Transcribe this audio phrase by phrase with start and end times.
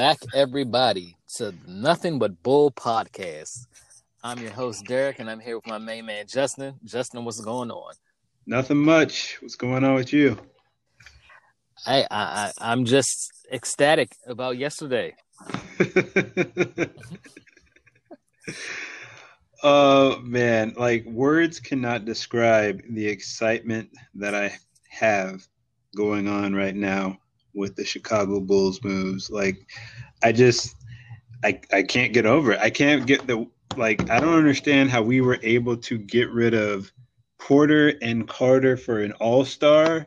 [0.00, 3.66] back, everybody, to Nothing But Bull podcast.
[4.24, 6.76] I'm your host, Derek, and I'm here with my main man, Justin.
[6.84, 7.92] Justin, what's going on?
[8.46, 9.36] Nothing much.
[9.42, 10.38] What's going on with you?
[11.86, 15.14] I, I, I am just ecstatic about yesterday.
[19.62, 24.56] oh man, like words cannot describe the excitement that I
[24.88, 25.46] have
[25.94, 27.18] going on right now
[27.54, 29.30] with the Chicago Bulls moves.
[29.30, 29.66] Like
[30.22, 30.76] I just
[31.44, 32.60] I I can't get over it.
[32.60, 36.54] I can't get the like I don't understand how we were able to get rid
[36.54, 36.92] of
[37.38, 40.06] Porter and Carter for an all-star.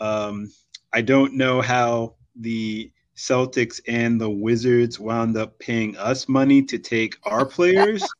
[0.00, 0.50] Um
[0.92, 6.78] I don't know how the Celtics and the Wizards wound up paying us money to
[6.78, 8.06] take our players.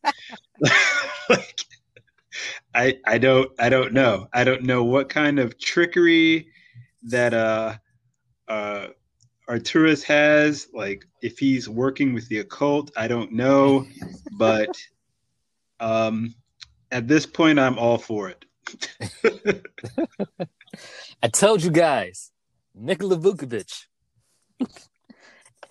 [1.29, 1.61] like,
[2.75, 4.29] I I don't I don't know.
[4.33, 6.48] I don't know what kind of trickery
[7.05, 7.77] that uh
[8.48, 8.89] uh
[9.48, 10.69] Arturas has.
[10.72, 13.86] Like if he's working with the occult, I don't know.
[14.33, 14.77] But
[15.80, 16.34] um
[16.91, 18.44] at this point I'm all for it.
[21.22, 22.30] I told you guys.
[22.74, 23.86] Nikola Vucevic.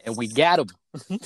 [0.03, 0.67] and we got him.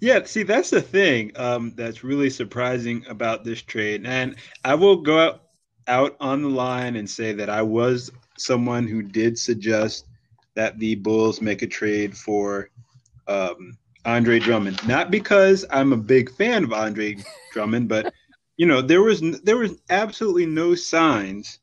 [0.00, 4.04] yeah, see, that's the thing um, that's really surprising about this trade.
[4.06, 5.42] And I will go out,
[5.88, 10.06] out on the line and say that I was someone who did suggest
[10.54, 12.70] that the Bulls make a trade for
[13.26, 14.86] um, Andre Drummond.
[14.86, 17.16] Not because I'm a big fan of Andre
[17.52, 18.12] Drummond, but
[18.56, 21.58] you know there was there was absolutely no signs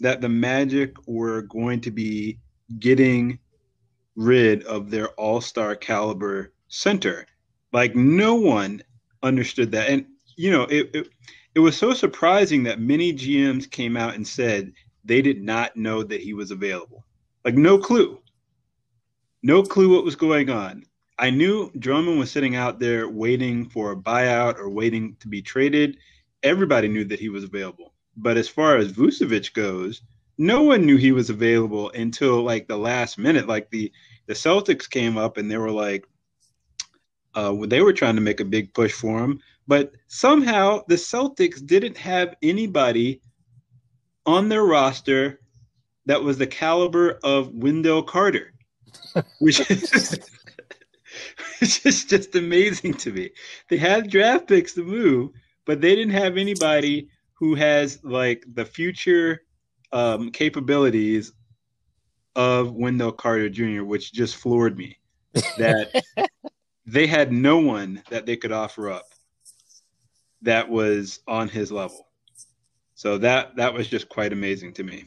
[0.00, 2.38] that the Magic were going to be
[2.78, 3.38] getting
[4.16, 7.26] rid of their all-star caliber center.
[7.72, 8.82] Like no one
[9.22, 9.88] understood that.
[9.88, 10.06] And
[10.36, 11.08] you know, it, it
[11.54, 14.72] it was so surprising that many GMs came out and said
[15.04, 17.04] they did not know that he was available.
[17.44, 18.18] Like no clue.
[19.46, 20.84] No clue what was going on.
[21.18, 25.42] I knew Drummond was sitting out there waiting for a buyout or waiting to be
[25.42, 25.98] traded.
[26.42, 27.92] Everybody knew that he was available.
[28.16, 30.00] But as far as Vucevic goes,
[30.38, 33.46] no one knew he was available until like the last minute.
[33.46, 33.92] Like the
[34.24, 36.06] the Celtics came up and they were like,
[37.34, 41.64] uh, they were trying to make a big push for him, but somehow the Celtics
[41.64, 43.20] didn't have anybody
[44.24, 45.42] on their roster
[46.06, 48.53] that was the caliber of Wendell Carter,
[49.38, 50.18] which is
[51.60, 53.30] which is just amazing to me.
[53.68, 55.30] They had draft picks to move,
[55.64, 59.42] but they didn't have anybody who has like the future
[59.92, 61.32] um, capabilities
[62.36, 64.98] of Wendell Carter Jr., which just floored me.
[65.58, 66.02] That
[66.86, 69.06] they had no one that they could offer up
[70.42, 72.06] that was on his level.
[72.94, 75.04] So that that was just quite amazing to me.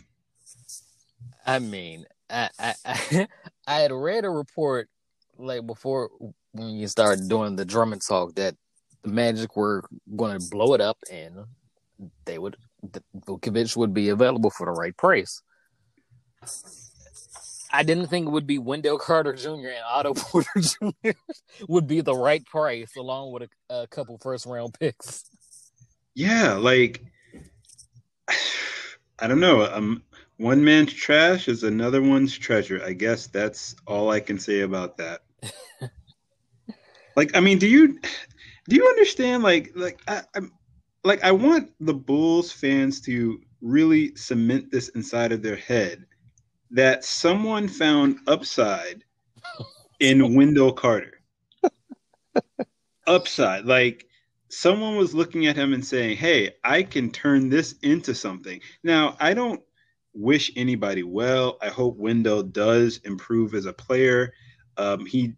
[1.46, 3.28] I mean, I I,
[3.68, 4.90] I, had read a report
[5.38, 6.10] like before
[6.54, 8.56] when you started doing the Drummond talk that
[9.04, 9.84] the Magic were
[10.16, 11.46] going to blow it up and
[12.26, 12.56] they would
[13.28, 15.42] Vucevic would be available for the right price.
[17.72, 19.50] I didn't think it would be Wendell Carter Jr.
[19.50, 21.12] and Otto Porter Jr.
[21.68, 25.24] would be the right price, along with a, a couple first round picks.
[26.16, 27.04] Yeah, like
[29.20, 29.64] I don't know.
[29.66, 30.04] Um,
[30.38, 32.82] one man's trash is another one's treasure.
[32.84, 35.22] I guess that's all I can say about that.
[37.16, 38.00] like, I mean, do you
[38.70, 39.44] do you understand?
[39.44, 40.52] Like, like I, I'm
[41.04, 46.06] like I want the Bulls fans to really cement this inside of their head
[46.70, 49.04] that someone found upside
[50.00, 51.14] in Wendell Carter.
[53.08, 54.06] upside, like
[54.50, 59.18] someone was looking at him and saying, "Hey, I can turn this into something." Now,
[59.20, 59.62] I don't
[60.18, 61.58] wish anybody well.
[61.62, 64.34] I hope Wendell does improve as a player.
[64.78, 65.34] Um, he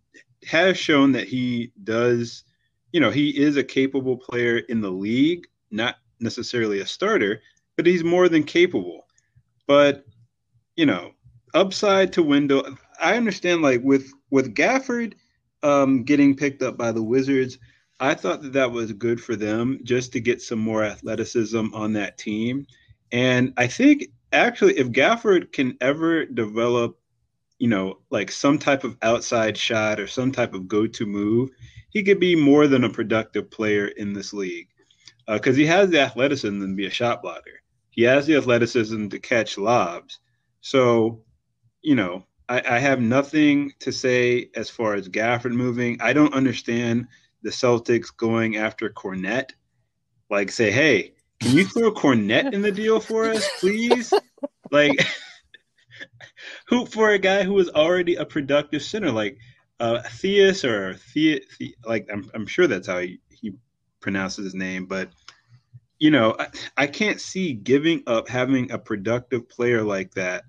[0.48, 2.44] has shown that he does,
[2.92, 7.42] you know, he is a capable player in the league not necessarily a starter,
[7.76, 9.06] but he's more than capable.
[9.68, 10.06] But
[10.76, 11.12] you know,
[11.54, 13.62] upside to Wendell, I understand.
[13.62, 15.14] Like with with Gafford
[15.64, 17.58] um, getting picked up by the Wizards,
[18.00, 21.94] I thought that that was good for them just to get some more athleticism on
[21.94, 22.66] that team.
[23.12, 27.00] And I think actually, if Gafford can ever develop,
[27.58, 31.50] you know, like some type of outside shot or some type of go-to move,
[31.90, 34.68] he could be more than a productive player in this league
[35.28, 37.62] because uh, he has the athleticism to be a shot blocker.
[37.92, 40.20] He has the athleticism to catch lobs.
[40.62, 41.24] So,
[41.82, 46.00] you know, I, I have nothing to say as far as Gafford moving.
[46.02, 47.08] I don't understand
[47.44, 49.52] the Celtics going after Kornet.
[50.30, 54.14] Like, say, hey, can you throw Kornet in the deal for us, please?
[54.72, 55.00] like,
[56.68, 59.38] who for a guy who was already a productive center, like
[59.80, 63.54] uh, Theis or the, the like I'm, I'm sure that's how he, he
[64.00, 65.10] pronounces his name, but
[66.00, 66.48] you know, I,
[66.78, 70.44] I can't see giving up having a productive player like that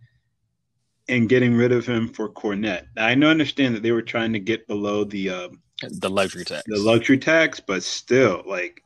[1.08, 2.86] and getting rid of him for Kornet.
[2.96, 5.48] I know understand that they were trying to get below the uh,
[5.82, 8.82] the luxury tax, the luxury tax, but still, like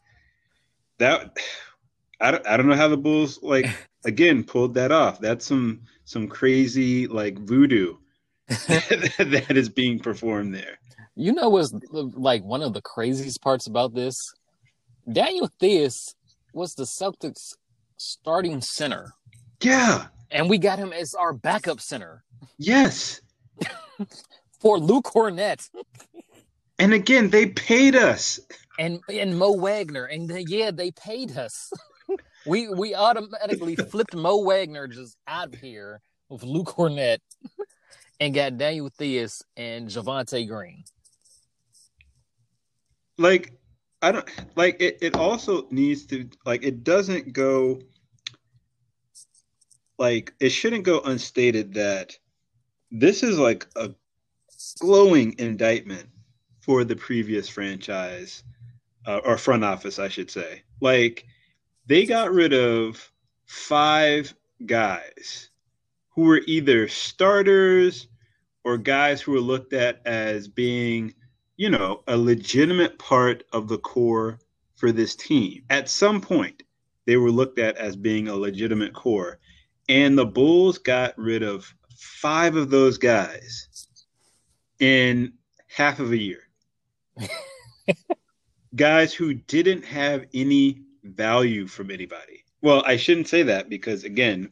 [0.98, 1.36] that.
[2.20, 3.66] I don't, I don't know how the Bulls like
[4.04, 5.20] again pulled that off.
[5.20, 7.96] That's some some crazy like voodoo
[8.48, 10.78] that is being performed there.
[11.16, 14.16] You know what's like one of the craziest parts about this?
[15.10, 16.14] Daniel Theis
[16.52, 17.54] was the Celtics
[17.96, 19.12] starting center.
[19.60, 20.06] Yeah.
[20.30, 22.24] And we got him as our backup center.
[22.58, 23.20] Yes.
[24.60, 25.68] For Luke Kornet.
[26.78, 28.40] And again, they paid us.
[28.78, 30.06] And and Mo Wagner.
[30.06, 31.72] And they, yeah, they paid us.
[32.46, 37.18] We we automatically flipped Mo Wagner just out of here with Luke Kornet
[38.20, 40.84] and got Daniel Theis and Javonte Green.
[43.18, 43.52] Like
[44.02, 44.98] I don't like it.
[45.00, 47.80] It also needs to like it doesn't go
[49.98, 52.16] like it shouldn't go unstated that
[52.90, 53.94] this is like a
[54.78, 56.08] glowing indictment
[56.60, 58.42] for the previous franchise
[59.06, 60.62] uh, or front office, I should say.
[60.80, 61.26] Like
[61.86, 63.10] they got rid of
[63.46, 64.34] five
[64.66, 65.50] guys
[66.10, 68.08] who were either starters
[68.64, 71.12] or guys who were looked at as being,
[71.56, 74.38] you know, a legitimate part of the core
[74.76, 75.62] for this team.
[75.70, 76.62] At some point,
[77.06, 79.38] they were looked at as being a legitimate core.
[79.88, 83.88] And the Bulls got rid of five of those guys
[84.80, 85.32] in
[85.68, 86.48] half of a year.
[88.74, 92.44] guys who didn't have any value from anybody.
[92.62, 94.50] Well, I shouldn't say that because, again,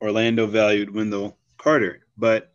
[0.00, 2.06] Orlando valued Wendell Carter.
[2.16, 2.52] But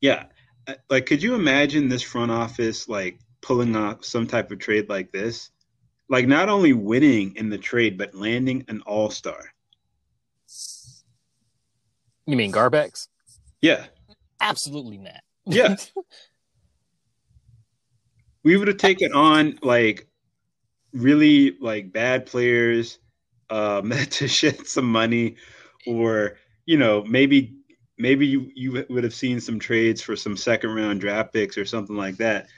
[0.00, 0.24] yeah,
[0.66, 4.88] uh, like, could you imagine this front office like pulling off some type of trade
[4.88, 5.50] like this?
[6.08, 9.52] Like, not only winning in the trade, but landing an all star.
[12.26, 13.08] You mean Garpax?
[13.60, 13.86] Yeah.
[14.40, 15.20] Absolutely not.
[15.46, 15.76] Yeah.
[18.42, 20.06] we would have taken on like
[20.96, 22.98] really like bad players
[23.50, 25.36] um, to shed some money,
[25.86, 27.54] or you know maybe
[27.98, 31.64] maybe you you would have seen some trades for some second round draft picks or
[31.64, 32.48] something like that.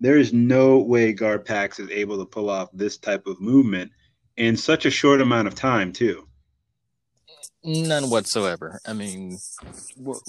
[0.00, 3.90] There is no way Garpax is able to pull off this type of movement
[4.36, 6.26] in such a short amount of time, too.
[7.64, 8.80] None whatsoever.
[8.86, 9.36] I mean,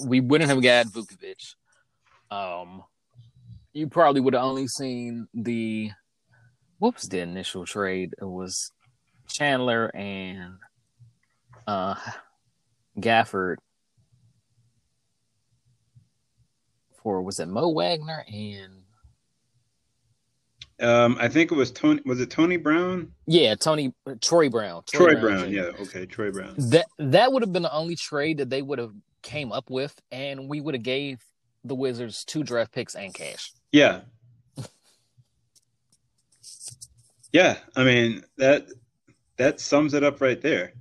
[0.04, 1.56] we wouldn't have got Vucevic.
[2.32, 2.84] Um,
[3.74, 5.92] you probably would have only seen the
[6.80, 8.16] what was the initial trade?
[8.20, 8.72] It was
[9.28, 10.56] Chandler and
[11.68, 11.96] uh,
[12.98, 13.58] Gafford
[17.04, 18.74] for was it Mo Wagner and
[20.82, 22.02] um, I think it was Tony.
[22.06, 23.12] Was it Tony Brown?
[23.28, 24.84] Yeah, Tony Troy Brown.
[24.90, 25.40] Troy, Troy Brown.
[25.40, 26.56] Brown yeah, okay, Troy Brown.
[26.58, 29.94] That that would have been the only trade that they would have came up with,
[30.10, 31.22] and we would have gave
[31.66, 33.52] the Wizards two draft picks and cash.
[33.74, 34.02] Yeah.
[37.32, 38.68] Yeah, I mean that
[39.38, 40.74] that sums it up right there.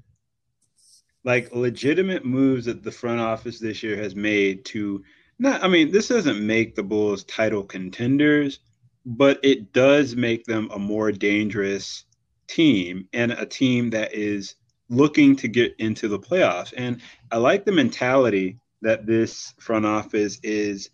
[1.24, 5.04] Like legitimate moves that the front office this year has made to
[5.38, 8.60] not I mean, this doesn't make the Bulls title contenders,
[9.04, 12.04] but it does make them a more dangerous
[12.48, 14.54] team and a team that is
[14.88, 16.72] looking to get into the playoffs.
[16.76, 17.00] And
[17.30, 20.90] I like the mentality that this front office is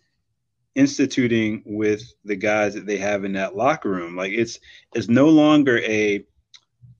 [0.75, 4.15] instituting with the guys that they have in that locker room.
[4.15, 4.59] Like it's
[4.93, 6.25] it's no longer a,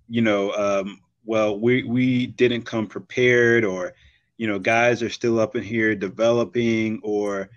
[0.07, 3.93] you know, um, well we we didn't come prepared or,
[4.37, 7.49] you know, guys are still up in here developing or,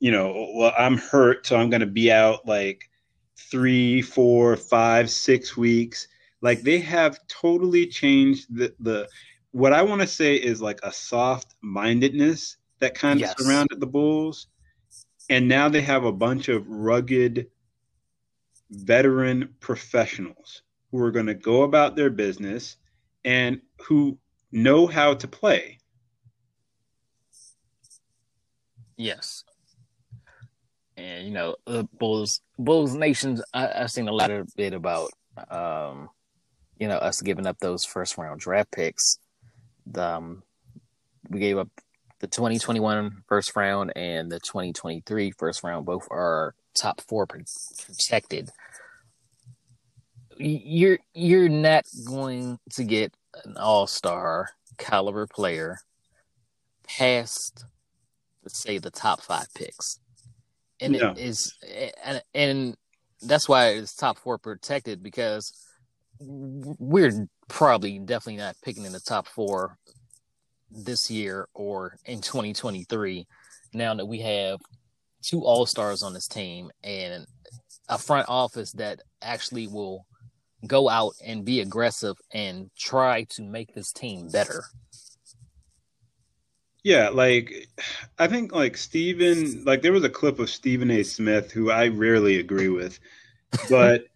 [0.00, 2.88] you know, well I'm hurt so I'm going to be out like
[3.36, 6.08] three, four, five, six weeks.
[6.40, 9.08] Like they have totally changed the the.
[9.52, 13.34] What I want to say is like a soft mindedness that kind of yes.
[13.36, 14.46] surrounded the Bulls
[15.28, 17.48] and now they have a bunch of rugged
[18.70, 22.76] veteran professionals who are going to go about their business
[23.24, 24.18] and who
[24.50, 25.78] know how to play.
[28.96, 29.44] Yes.
[30.96, 35.10] And you know, the Bulls Bulls Nations I, have seen a lot of bit about
[35.50, 36.10] um,
[36.78, 39.18] you know, us giving up those first round draft picks.
[39.86, 40.42] The, um,
[41.28, 41.68] we gave up
[42.22, 48.48] the 2021 first round and the 2023 first round both are top four protected.
[50.38, 53.12] You're you're not going to get
[53.44, 55.78] an all star caliber player
[56.86, 57.64] past
[58.44, 59.98] let's say the top five picks,
[60.80, 61.54] and it is
[62.04, 62.76] and, and
[63.20, 65.52] that's why it's top four protected because
[66.20, 69.76] we're probably definitely not picking in the top four
[70.74, 73.26] this year or in 2023
[73.74, 74.58] now that we have
[75.22, 77.26] two all stars on this team and
[77.88, 80.06] a front office that actually will
[80.66, 84.64] go out and be aggressive and try to make this team better.
[86.84, 87.68] Yeah, like
[88.18, 91.04] I think like Stephen, like there was a clip of Stephen A.
[91.04, 92.98] Smith who I rarely agree with,
[93.70, 94.06] but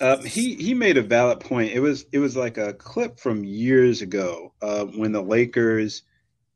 [0.00, 1.72] um, he he made a valid point.
[1.72, 6.02] It was it was like a clip from years ago uh, when the Lakers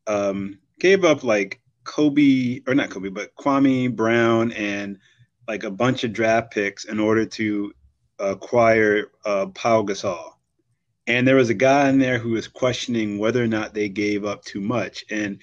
[0.06, 4.98] um, gave up like Kobe or not Kobe, but Kwame Brown and
[5.46, 7.72] like a bunch of draft picks in order to
[8.18, 10.32] acquire uh, Pau Gasol.
[11.06, 14.24] And there was a guy in there who was questioning whether or not they gave
[14.24, 15.04] up too much.
[15.10, 15.38] And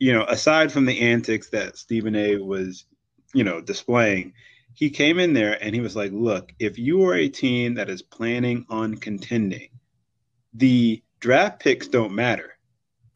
[0.00, 2.36] you know, aside from the antics that Stephen A.
[2.36, 2.84] was,
[3.32, 4.32] you know, displaying,
[4.74, 7.88] he came in there and he was like, look, if you are a team that
[7.88, 9.68] is planning on contending,
[10.52, 12.50] the draft picks don't matter.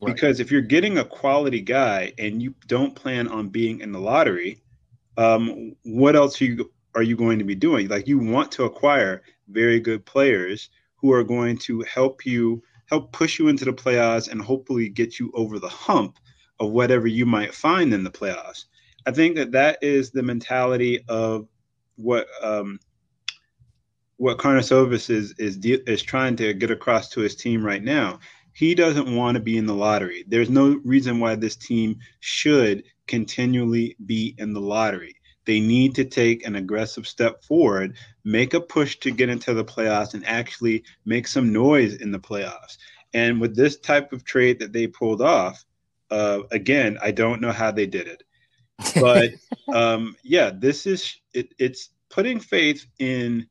[0.00, 0.14] Right.
[0.14, 3.98] Because if you're getting a quality guy and you don't plan on being in the
[3.98, 4.62] lottery,
[5.16, 7.88] um, what else are you, are you going to be doing?
[7.88, 13.12] Like you want to acquire very good players who are going to help you help
[13.12, 16.18] push you into the playoffs and hopefully get you over the hump
[16.58, 18.64] of whatever you might find in the playoffs.
[19.06, 21.48] I think that that is the mentality of
[21.96, 22.78] what um,
[24.16, 28.18] what Karnisovas is is is trying to get across to his team right now.
[28.52, 30.24] He doesn't want to be in the lottery.
[30.26, 35.14] There's no reason why this team should continually be in the lottery.
[35.44, 39.64] They need to take an aggressive step forward, make a push to get into the
[39.64, 42.76] playoffs, and actually make some noise in the playoffs.
[43.14, 45.64] And with this type of trade that they pulled off,
[46.10, 48.24] uh, again, I don't know how they did it
[49.00, 49.30] but
[49.72, 53.46] um, yeah, this is it, it's putting faith in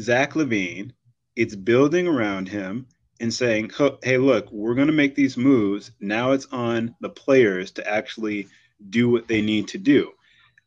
[0.00, 0.92] Zach LaVine.
[1.36, 2.86] It's building around him
[3.20, 3.70] and saying,
[4.02, 5.92] "Hey, look, we're going to make these moves.
[6.00, 8.48] Now it's on the players to actually
[8.90, 10.12] do what they need to do."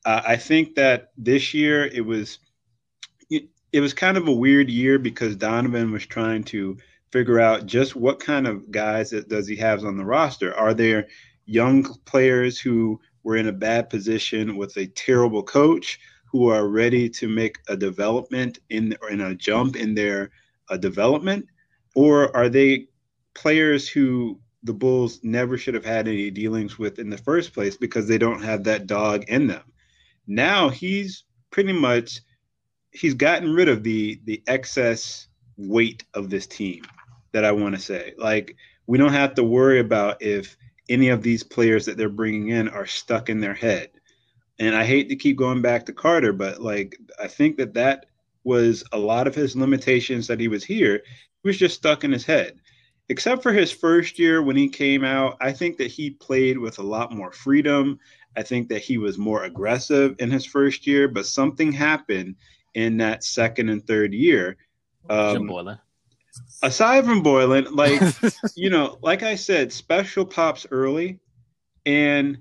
[0.06, 2.40] Uh, I think that this year it was
[3.30, 6.78] it, it was kind of a weird year because Donovan was trying to
[7.12, 10.54] figure out just what kind of guys that does he have on the roster.
[10.56, 11.08] Are there
[11.46, 17.10] young players who we're in a bad position with a terrible coach who are ready
[17.10, 20.32] to make a development in or in a jump in their
[20.70, 21.48] uh, development,
[21.96, 22.88] or are they
[23.34, 27.78] players who the Bulls never should have had any dealings with in the first place
[27.78, 29.64] because they don't have that dog in them?
[30.26, 32.22] Now he's pretty much
[32.92, 35.28] he's gotten rid of the the excess
[35.58, 36.84] weight of this team
[37.32, 38.14] that I want to say.
[38.18, 38.56] Like
[38.88, 40.58] we don't have to worry about if
[40.90, 43.90] any of these players that they're bringing in are stuck in their head.
[44.60, 48.08] And I hate to keep going back to Carter, but like I think that that
[48.44, 51.02] was a lot of his limitations that he was here.
[51.42, 52.60] He was just stuck in his head.
[53.10, 56.80] Except for his first year when he came out, I think that he played with
[56.80, 58.00] a lot more freedom.
[58.38, 62.36] I think that he was more aggressive in his first year, but something happened
[62.74, 64.58] in that second and third year.
[65.10, 65.50] Um,
[66.62, 68.02] aside from Boylen, like
[68.56, 71.20] you know, like I said, special pops early,
[71.86, 72.38] and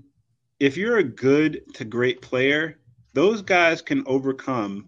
[0.61, 2.79] if you're a good to great player,
[3.13, 4.87] those guys can overcome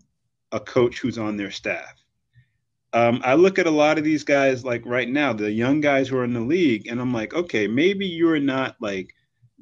[0.52, 1.94] a coach who's on their staff.
[2.92, 6.08] Um, I look at a lot of these guys like right now, the young guys
[6.08, 9.14] who are in the league, and I'm like, okay, maybe you're not like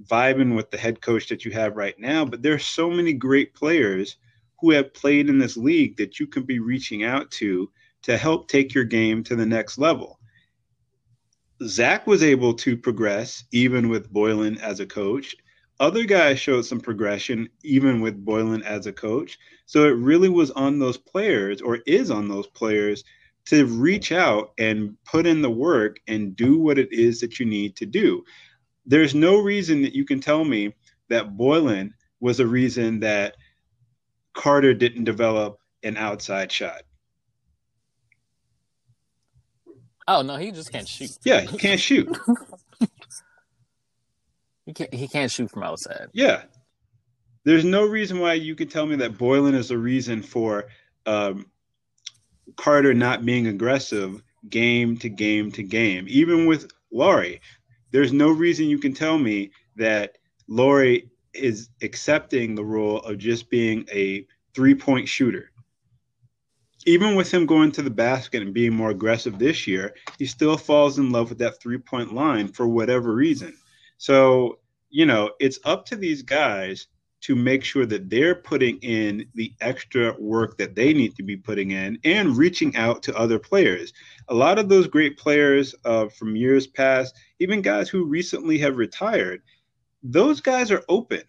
[0.05, 3.55] vibing with the head coach that you have right now, but there's so many great
[3.55, 4.17] players
[4.61, 7.71] who have played in this league that you can be reaching out to
[8.02, 10.18] to help take your game to the next level.
[11.64, 15.37] Zach was able to progress even with Boylen as a coach.
[15.80, 19.38] Other guys showed some progression even with Boylen as a coach.
[19.66, 23.04] So it really was on those players, or is on those players,
[23.47, 27.47] to reach out and put in the work and do what it is that you
[27.47, 28.25] need to do.
[28.87, 30.75] There's no reason that you can tell me
[31.09, 33.37] that Boylen was a reason that
[34.35, 36.82] Carter didn't develop an outside shot.
[40.14, 41.11] Oh no, he just can't shoot.
[41.25, 42.09] Yeah, he can't shoot.
[44.66, 44.92] he can't.
[44.92, 46.09] He can't shoot from outside.
[46.12, 46.42] Yeah,
[47.45, 50.66] there's no reason why you could tell me that Boylen is a reason for
[51.07, 51.47] um,
[52.57, 56.04] Carter not being aggressive game to game to game.
[56.09, 57.40] Even with Lauri,
[57.90, 63.49] there's no reason you can tell me that Lauri is accepting the role of just
[63.49, 65.51] being a three point shooter.
[66.85, 70.57] Even with him going to the basket and being more aggressive this year, he still
[70.57, 73.55] falls in love with that three point line for whatever reason.
[73.99, 74.59] So,
[74.91, 76.89] you know, it's up to these guys
[77.23, 81.37] to make sure that they're putting in the extra work that they need to be
[81.37, 83.93] putting in and reaching out to other players.
[84.29, 88.77] A lot of those great players uh, from years past, even guys who recently have
[88.77, 89.41] retired,
[90.03, 91.23] those guys are open.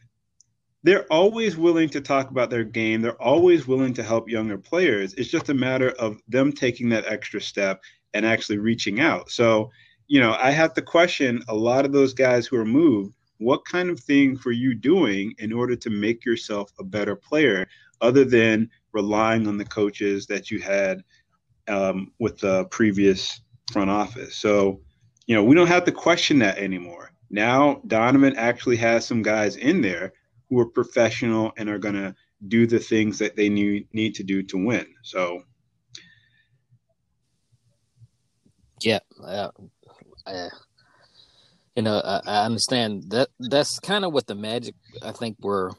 [0.83, 3.01] They're always willing to talk about their game.
[3.01, 5.13] They're always willing to help younger players.
[5.13, 7.81] It's just a matter of them taking that extra step
[8.13, 9.31] and actually reaching out.
[9.31, 9.71] So,
[10.07, 13.15] you know, I have to question a lot of those guys who are moved.
[13.37, 17.65] What kind of things were you doing in order to make yourself a better player
[18.01, 21.01] other than relying on the coaches that you had
[21.67, 24.35] um, with the previous front office?
[24.35, 24.81] So,
[25.27, 27.11] you know, we don't have to question that anymore.
[27.29, 30.13] Now Donovan actually has some guys in there
[30.50, 32.15] who are professional and are going to
[32.47, 34.85] do the things that they need need to do to win.
[35.03, 35.43] So,
[38.81, 39.50] yeah, uh,
[40.25, 40.50] uh,
[41.75, 43.29] you know, I, I, understand that.
[43.39, 45.71] That's kind of what the Magic, I think, were.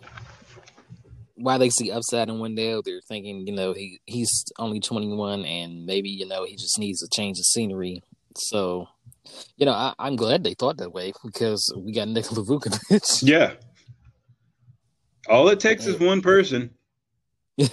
[1.37, 5.85] Why they see upside in Wendell, they're thinking, you know, he he's only 21, and
[5.85, 8.03] maybe you know he just needs a change of scenery.
[8.37, 8.89] So
[9.57, 13.23] you know, I, am glad they thought that way because we got Nikola Vucevic.
[13.23, 13.55] Yeah.
[15.29, 16.71] All it takes is one person.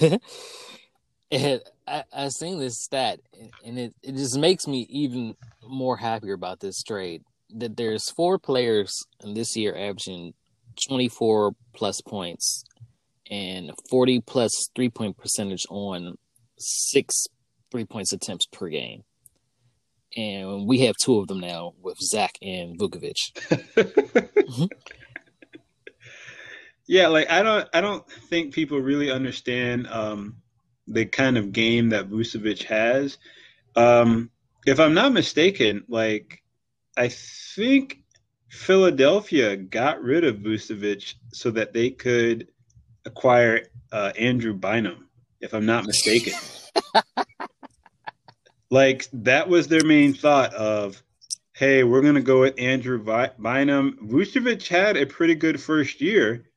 [1.31, 3.19] and I, I seen this stat,
[3.65, 5.35] and it, it just makes me even
[5.67, 7.23] more happier about this trade.
[7.53, 10.33] That there's four players in this year averaging
[10.87, 12.63] 24 plus points
[13.29, 16.17] and 40 plus three point percentage on
[16.57, 17.25] six
[17.71, 19.03] three points attempts per game
[20.15, 23.13] and we have two of them now with Zach and Vucevic.
[23.75, 24.65] mm-hmm.
[26.91, 30.35] Yeah, like I don't, I don't think people really understand um,
[30.87, 33.17] the kind of game that Vucevic has.
[33.77, 34.29] Um,
[34.67, 36.43] if I'm not mistaken, like
[36.97, 37.99] I think
[38.49, 42.49] Philadelphia got rid of Vucevic so that they could
[43.05, 45.07] acquire uh, Andrew Bynum.
[45.39, 46.33] If I'm not mistaken.
[48.69, 51.01] like that was their main thought of,
[51.53, 54.09] hey, we're gonna go with Andrew Bynum.
[54.11, 56.50] Vucevic had a pretty good first year,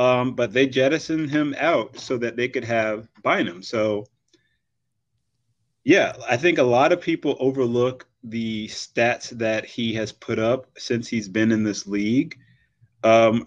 [0.00, 3.62] um, but they jettisoned him out so that they could have Bynum.
[3.62, 4.06] So,
[5.84, 10.66] yeah, I think a lot of people overlook the stats that he has put up
[10.78, 12.38] since he's been in this league.
[13.04, 13.46] Um,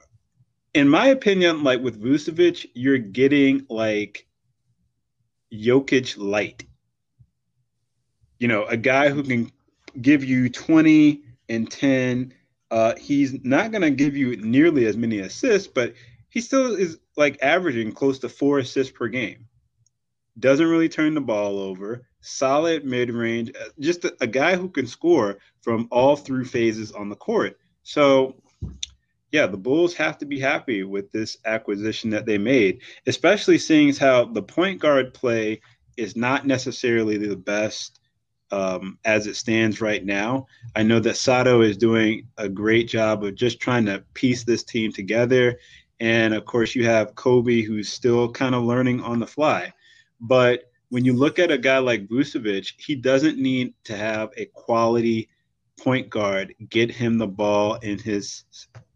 [0.73, 4.27] in my opinion, like with Vucevic, you're getting like
[5.51, 6.65] Jokic light
[8.43, 9.49] you know, a guy who can
[10.01, 12.33] give you 20 and 10.
[12.71, 15.93] Uh, he's not going to give you nearly as many assists, but
[16.33, 19.45] he still is like averaging close to four assists per game.
[20.39, 22.07] Doesn't really turn the ball over.
[22.21, 23.51] Solid mid range.
[23.51, 27.59] Uh, just a, a guy who can score from all three phases on the court.
[27.83, 28.35] So,
[29.31, 33.89] yeah, the Bulls have to be happy with this acquisition that they made, especially seeing
[33.89, 35.61] as how the point guard play
[35.97, 37.99] is not necessarily the best
[38.53, 40.47] um, as it stands right now.
[40.75, 44.63] I know that Sato is doing a great job of just trying to piece this
[44.63, 45.59] team together.
[46.03, 49.71] And of course, you have Coby, who's still kind of learning on the fly.
[50.19, 54.47] But when you look at a guy like Vucevic, he doesn't need to have a
[54.47, 55.29] quality
[55.79, 58.43] point guard get him the ball in his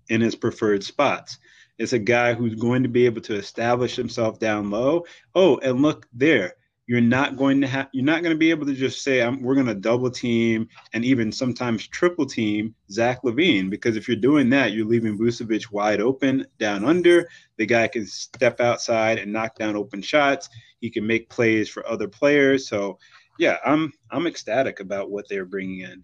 [0.10, 1.40] in his preferred spots.
[1.78, 5.06] It's a guy who's going to be able to establish himself down low.
[5.34, 6.56] Oh, and look there
[6.88, 9.56] you're not going to have you're not going to be able to just say we're
[9.56, 14.50] going to double team and even sometimes triple team Zach LaVine because if you're doing
[14.52, 17.30] that, you're leaving Vucevic wide open down under.
[17.58, 20.48] The guy can step outside and knock down open shots.
[20.80, 22.70] He can make plays for other players.
[22.70, 22.98] So,
[23.38, 26.04] yeah, I'm I'm ecstatic about what they're bringing in.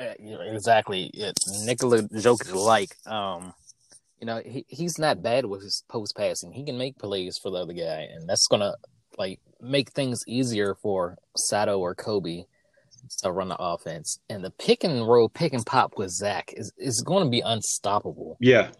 [0.00, 2.96] Exactly, it's Nikola Jokic like.
[3.06, 3.54] Um,
[4.18, 6.52] you know, he, he's not bad with his post passing.
[6.52, 8.74] He can make plays for the other guy, and that's gonna
[9.18, 12.44] like make things easier for Sato or Coby
[13.22, 14.18] to run the offense.
[14.28, 17.40] And the pick and roll, pick and pop with Zach is, is going to be
[17.40, 18.36] unstoppable.
[18.40, 18.70] Yeah.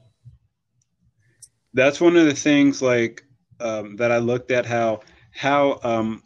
[1.72, 3.24] That's one of the things like
[3.60, 5.00] um, that I looked at how
[5.32, 6.22] how um,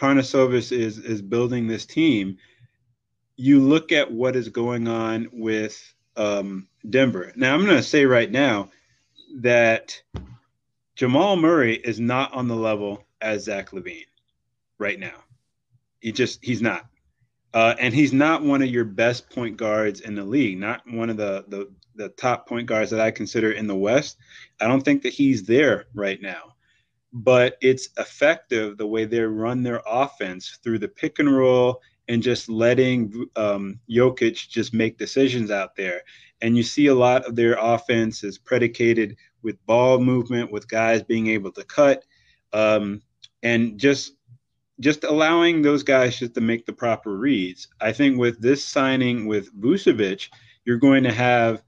[0.00, 2.36] is is building this team.
[3.36, 5.82] You look at what is going on with
[6.16, 7.32] um, Denver.
[7.36, 8.70] Now I'm going to say right now
[9.40, 10.00] that
[10.94, 14.06] Jamal Murray is not on the level as Zach LaVine
[14.78, 15.24] right now.
[16.00, 16.86] He just he's not.
[17.52, 21.10] Uh, and he's not one of your best point guards in the league, not one
[21.10, 24.18] of the, the the top point guards that I consider in the West.
[24.60, 26.54] I don't think that he's there right now,
[27.12, 32.22] but it's effective the way they run their offense through the pick and roll and
[32.22, 36.02] just letting um, Jokic just make decisions out there.
[36.40, 41.02] And you see a lot of their offense is predicated with ball movement, with guys
[41.02, 42.04] being able to cut,
[42.52, 43.02] um,
[43.42, 44.14] and just
[44.80, 47.68] just allowing those guys just to make the proper reads.
[47.80, 50.28] I think with this signing with Vucevic,
[50.64, 51.62] you're going to have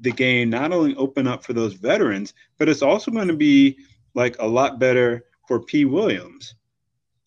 [0.00, 3.78] the game not only open up for those veterans, but it's also going to be
[4.14, 5.84] like a lot better for P.
[5.84, 6.54] Williams.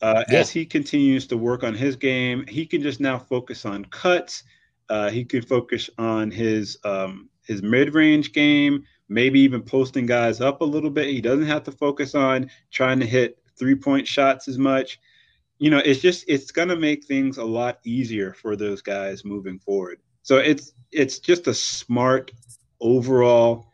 [0.01, 0.39] Uh, yeah.
[0.39, 4.43] As he continues to work on his game, he can just now focus on cuts.
[4.89, 10.41] Uh, he can focus on his um, his mid range game, maybe even posting guys
[10.41, 11.07] up a little bit.
[11.07, 14.99] He doesn't have to focus on trying to hit three point shots as much
[15.61, 19.59] you know, it's just it's gonna make things a lot easier for those guys moving
[19.59, 19.99] forward.
[20.23, 22.31] So it's it's just a smart
[22.79, 23.67] overall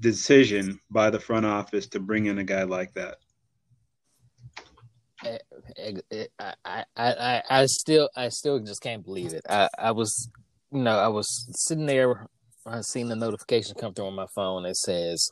[0.00, 3.16] decision by the front office to bring in a guy like that.
[5.24, 5.38] Eh,
[5.78, 9.46] eh, eh, I, I, I, I still I still just can't believe it.
[9.48, 10.28] I, I was
[10.70, 12.28] you know, I was sitting there
[12.66, 15.30] I seen the notification come through on my phone that says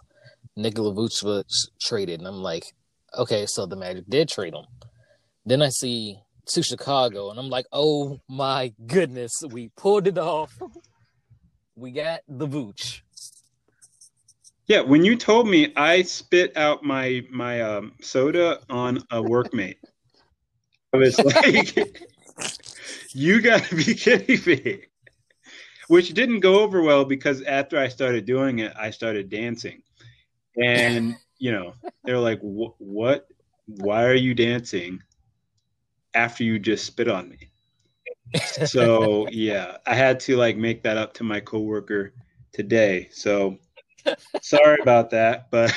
[0.57, 1.45] Nikola Vucevic
[1.83, 2.73] traded and I'm like,
[3.17, 4.65] okay, so the Magic did trade him.
[5.45, 10.57] Then I see to Chicago, and I'm like, oh my goodness, we pulled it off.
[11.75, 13.01] we got the Vooch.
[14.67, 19.77] Yeah, when you told me, I spit out my my um, soda on a workmate.
[20.93, 22.05] I was like,
[23.13, 24.83] "You got to be kidding me!"
[25.87, 29.83] Which didn't go over well because after I started doing it, I started dancing,
[30.61, 33.29] and you know they're like, "What?
[33.67, 35.01] Why are you dancing?"
[36.17, 37.51] after you just spit on me.
[38.67, 42.13] so yeah, I had to like make that up to my coworker
[42.53, 43.09] today.
[43.13, 43.59] So
[44.43, 45.73] sorry about that, but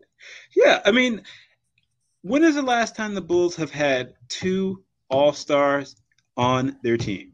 [0.56, 1.22] yeah, I mean,
[2.22, 5.94] when is the last time the Bulls have had two All Stars
[6.36, 7.32] on their team?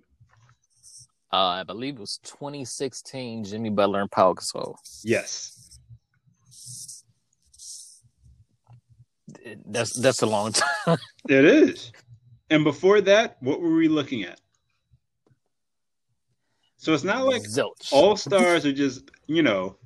[1.32, 3.44] Uh, I believe it was 2016.
[3.44, 4.74] Jimmy Butler and Paul Gasol.
[5.04, 5.59] Yes.
[9.66, 10.98] That's that's a long time.
[11.28, 11.92] it is.
[12.50, 14.40] And before that, what were we looking at?
[16.76, 17.92] So it's not like Zilch.
[17.92, 19.76] all stars are just, you know,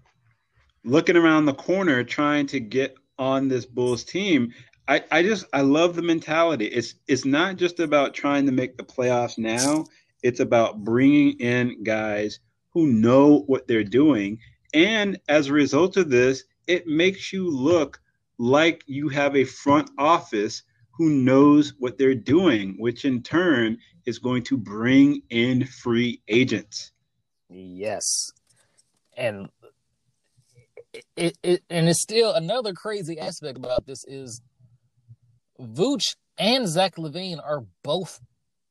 [0.84, 4.52] looking around the corner trying to get on this Bulls team.
[4.86, 6.66] I, I just I love the mentality.
[6.66, 9.86] It's it's not just about trying to make the playoffs now.
[10.22, 14.38] It's about bringing in guys who know what they're doing,
[14.72, 18.00] and as a result of this, it makes you look
[18.38, 20.62] like you have a front office
[20.96, 26.92] who knows what they're doing, which in turn is going to bring in free agents.
[27.48, 28.30] Yes.
[29.16, 29.48] And
[31.16, 34.40] it, it and it's still another crazy aspect about this is
[35.60, 38.20] Vooch and Zach LaVine are both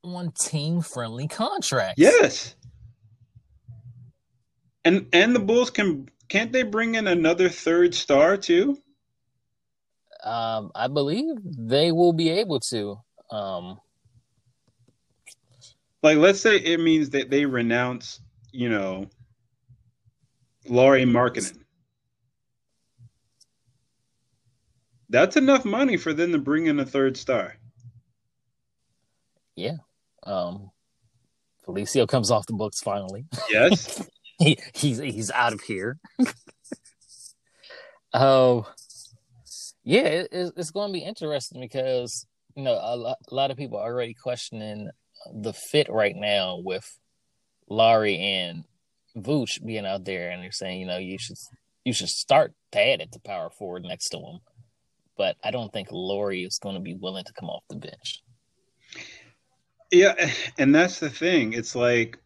[0.04, 1.96] on team friendly contracts.
[1.98, 2.56] Yes.
[4.86, 8.78] And and the Bulls can can't they bring in another third star too?
[10.24, 12.98] Um, I believe they will be able to.
[13.30, 13.80] Um,
[16.02, 18.20] like, let's say it means that they renounce,
[18.52, 19.08] you know,
[20.68, 21.60] Lauri Markkanen.
[25.10, 27.56] That's enough money for them to bring in a third star.
[29.56, 29.78] Yeah.
[30.24, 30.72] Um,
[31.68, 33.26] Felicio comes off the books finally.
[33.50, 34.08] Yes.
[34.40, 36.00] he, he's he's out of here.
[38.14, 38.66] oh,
[39.84, 43.58] yeah, it, it's going to be interesting because you know a lot, a lot of
[43.58, 44.90] people are already questioning
[45.34, 46.86] the fit right now with
[47.70, 48.64] Lauri and
[49.18, 51.38] Vooch being out there, and they're saying you know you should
[51.84, 54.40] you should start Thad at the power forward next to him,
[55.18, 58.24] but I don't think Lauri is going to be willing to come off the bench.
[59.92, 61.54] Yeah, and that's the thing.
[61.54, 62.18] It's like,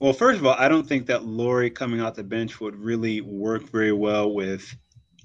[0.00, 3.20] well, first of all, I don't think that Lauri coming off the bench would really
[3.20, 4.74] work very well with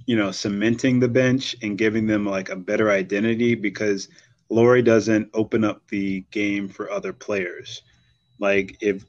[0.06, 4.10] you know, cementing the bench and giving them like a better identity because
[4.50, 7.82] Lauri doesn't open up the game for other players.
[8.40, 9.04] Like if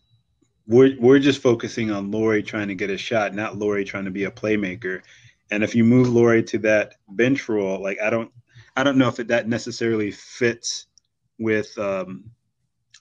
[0.66, 4.10] we're we're just focusing on Lauri trying to get a shot, not Lauri trying to
[4.10, 5.02] be a playmaker.
[5.50, 8.30] And if you move Lauri to that bench role, like I don't
[8.76, 10.86] I don't know if it, that necessarily fits
[11.38, 12.30] with um,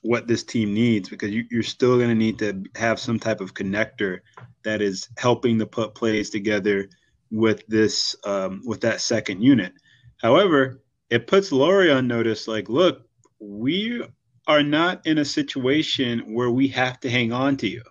[0.02, 3.40] what this team needs because you, are still going to need to have some type
[3.40, 4.20] of connector
[4.62, 6.88] that is helping to put plays together
[7.30, 9.72] with this um, with that second unit.
[10.20, 12.48] However, it puts Lauri on notice.
[12.48, 13.06] Like, look,
[13.38, 14.02] we
[14.46, 17.82] are not in a situation where we have to hang on to you.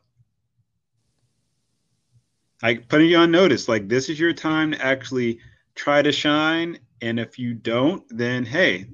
[2.64, 3.68] I putting you on notice.
[3.68, 5.40] Like this is your time to actually
[5.76, 8.88] try to shine, and if you don't, then hey,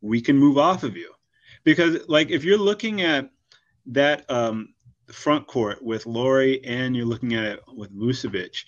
[0.00, 1.12] we can move off of you.
[1.64, 3.30] Because like if you're looking at
[3.86, 4.74] that um,
[5.12, 8.64] front court with Lauri and you're looking at it with Vucevic,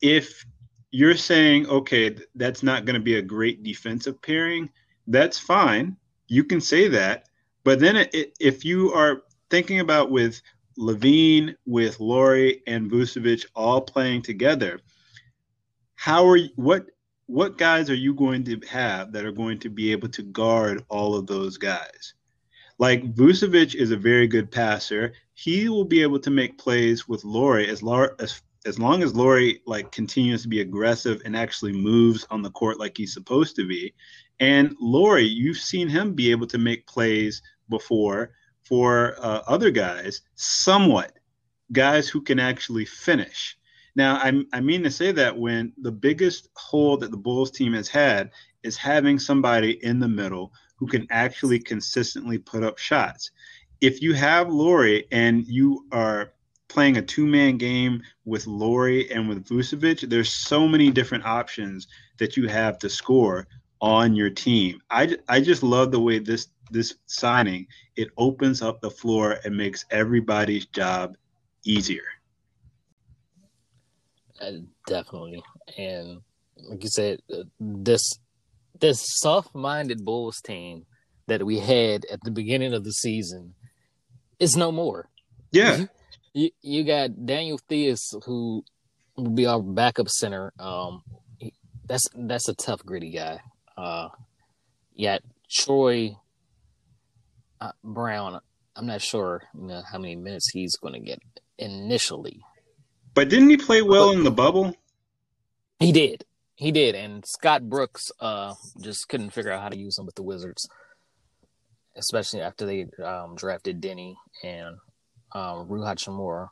[0.00, 0.44] if
[0.90, 4.70] you're saying okay, that's not going to be a great defensive pairing,
[5.06, 5.96] that's fine.
[6.28, 7.28] You can say that,
[7.64, 10.40] but then it, if you are thinking about with
[10.78, 14.80] LaVine, with Lauri and Vucevic all playing together,
[15.96, 16.86] how are you, what
[17.26, 20.82] what guys are you going to have that are going to be able to guard
[20.88, 22.14] all of those guys?
[22.78, 25.12] Like Vucevic is a very good passer.
[25.34, 27.82] He will be able to make plays with Lauri as
[28.18, 32.50] as as long as Lauri like continues to be aggressive and actually moves on the
[32.50, 33.94] court like he's supposed to be.
[34.40, 40.20] And Lauri, you've seen him be able to make plays before for uh, other guys,
[40.34, 41.18] somewhat
[41.72, 43.56] guys who can actually finish.
[43.96, 47.72] Now, I, I mean to say that when the biggest hole that the Bulls team
[47.72, 48.30] has had
[48.62, 53.30] is having somebody in the middle who can actually consistently put up shots.
[53.80, 56.32] If you have Lauri and you are
[56.68, 61.88] playing a two man game with Lauri and with Vucevic, there's so many different options
[62.18, 63.46] that you have to score
[63.80, 64.80] on your team.
[64.90, 69.56] I, I just love the way this this signing it opens up the floor and
[69.56, 71.16] makes everybody's job
[71.64, 72.04] easier.
[74.40, 74.52] Uh,
[74.86, 75.42] definitely,
[75.76, 76.20] and
[76.68, 78.18] like you said, uh, this
[78.78, 80.86] this soft-minded Bulls team
[81.26, 83.54] that we had at the beginning of the season
[84.38, 85.08] is no more.
[85.50, 85.88] Yeah, you,
[86.62, 88.64] you got Daniel Theis who
[89.16, 90.52] will be our backup center.
[90.58, 91.02] Um,
[91.86, 93.40] that's that's a tough, gritty guy.
[93.76, 94.08] Uh,
[94.94, 96.16] yet Troy
[97.60, 98.40] uh, Brown,
[98.76, 101.20] I'm not sure you know, how many minutes he's going to get
[101.58, 102.40] initially.
[103.14, 104.76] But didn't he play well but, in the bubble?
[105.80, 106.24] He did.
[106.54, 106.94] He did.
[106.94, 110.68] And Scott Brooks uh, just couldn't figure out how to use him with the Wizards,
[111.96, 114.76] especially after they um, drafted Deni and
[115.32, 116.48] um, Rui Hachimura.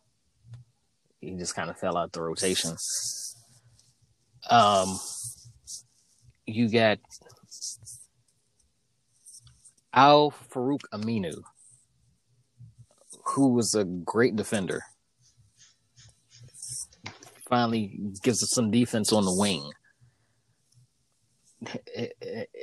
[1.21, 2.77] He just kind of fell out the rotation.
[4.49, 4.99] Um,
[6.47, 6.99] you got
[9.93, 11.43] Al Farouq Aminu,
[13.25, 14.83] who was a great defender,
[17.49, 19.71] finally gives us some defense on the wing.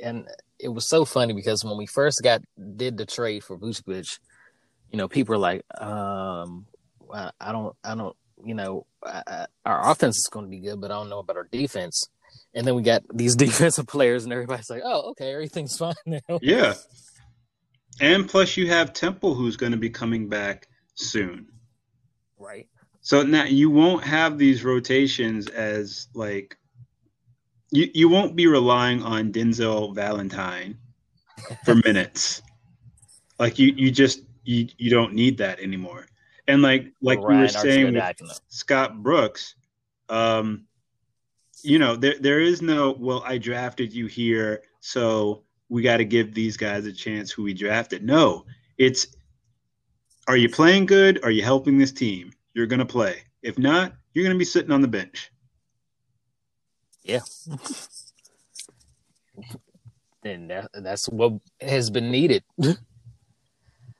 [0.02, 2.42] And it was so funny because when we first got
[2.76, 4.18] did the trade for Vucevic,
[4.90, 6.66] you know, people are like, um,
[7.12, 10.90] I don't, I don't, you know, I, our offense is going to be good, but
[10.90, 12.08] I don't know about our defense
[12.54, 16.38] and then we got these defensive players, and everybody's like, "Oh, okay, everything's fine now."
[16.40, 16.74] Yeah,
[18.00, 21.46] and plus you have Temple, who's going to be coming back soon,
[22.38, 22.68] right?
[23.00, 26.56] So now you won't have these rotations as like
[27.70, 30.78] you you won't be relying on Denzel Valentine
[31.64, 32.40] for minutes.
[33.38, 36.06] Like you you just you you don't need that anymore.
[36.46, 39.54] And like like we were saying with Scott Brooks,
[40.08, 40.66] um,
[41.62, 46.04] you know, there there is no well, I drafted you here, so we got to
[46.04, 48.04] give these guys a chance who we drafted.
[48.04, 48.44] No,
[48.76, 49.08] it's
[50.26, 51.22] are you playing good?
[51.24, 52.32] Are you helping this team?
[52.52, 53.22] You're gonna play.
[53.42, 55.30] If not, you're gonna be sitting on the bench.
[57.02, 57.20] Yeah.
[60.24, 62.42] and, that, that's what has been needed.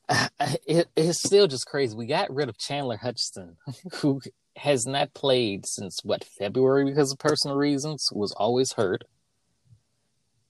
[0.66, 1.96] it, it's still just crazy.
[1.96, 3.56] We got rid of Chandler Hutchinson,
[3.94, 4.20] who
[4.56, 8.08] has not played since what February because of personal reasons.
[8.12, 9.04] Was always hurt.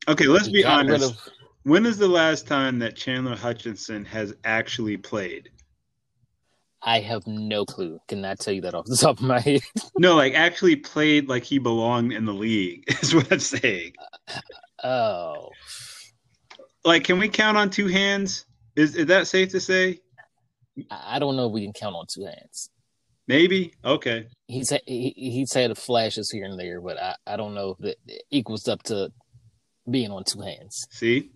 [0.09, 1.11] Okay, let's he be honest.
[1.11, 1.29] Of...
[1.63, 5.51] When is the last time that Chandler Hutchinson has actually played?
[6.83, 7.99] I have no clue.
[8.09, 9.63] Cannot tell you that off the top of my head.
[9.99, 13.95] no, like actually played like he belonged in the league is what I'm saying.
[14.83, 15.51] Uh, oh.
[16.85, 18.45] Like, can we count on two hands?
[18.77, 20.01] Is is that safe to say?
[20.91, 22.71] I don't know if we can count on two hands.
[23.27, 24.27] Maybe okay.
[24.47, 28.23] He's he, he's had flashes here and there, but I, I don't know if it
[28.31, 29.11] equals up to
[29.91, 30.87] being on two hands.
[30.91, 31.31] See,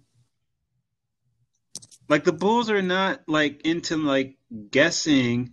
[2.09, 4.37] like the Bulls are not like into like
[4.70, 5.53] guessing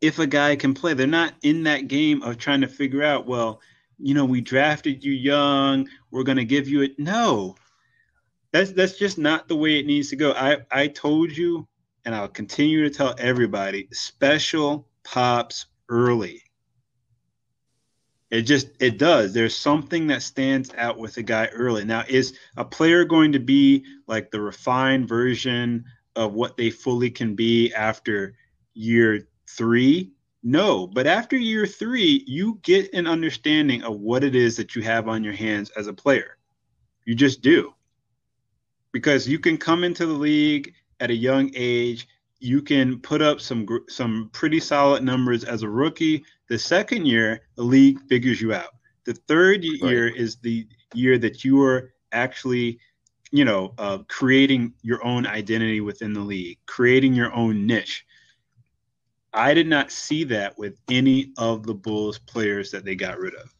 [0.00, 0.94] if a guy can play.
[0.94, 3.26] They're not in that game of trying to figure out.
[3.26, 3.60] Well,
[3.98, 5.88] you know, we drafted you young.
[6.10, 6.98] We're gonna give you it.
[6.98, 7.56] No,
[8.52, 10.32] that's that's just not the way it needs to go.
[10.32, 11.68] I I told you,
[12.04, 16.42] and I'll continue to tell everybody: special pops early.
[18.30, 19.32] It just it does.
[19.32, 21.84] There's something that stands out with a guy early.
[21.84, 25.84] Now, is a player going to be like the refined version
[26.16, 28.34] of what they fully can be after
[28.74, 30.12] year three?
[30.42, 34.82] No, but after year three, you get an understanding of what it is that you
[34.82, 36.38] have on your hands as a player.
[37.04, 37.74] You just do.
[38.92, 42.08] Because you can come into the league at a young age,
[42.40, 46.24] you can put up some some pretty solid numbers as a rookie.
[46.48, 48.70] The second year, the league figures you out.
[49.04, 50.16] The third year right.
[50.16, 52.80] is the year that you are actually,
[53.30, 58.04] you know, uh, creating your own identity within the league, creating your own niche.
[59.32, 63.34] I did not see that with any of the Bulls players that they got rid
[63.34, 63.54] of.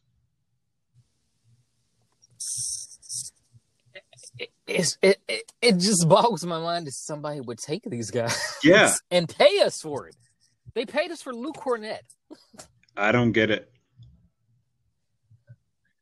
[4.71, 8.93] It, it, it, it just boggles my mind that somebody would take these guys yeah.
[9.11, 10.17] and pay us for it.
[10.75, 12.01] They paid us for Luke Kornet.
[12.97, 13.71] I don't get it.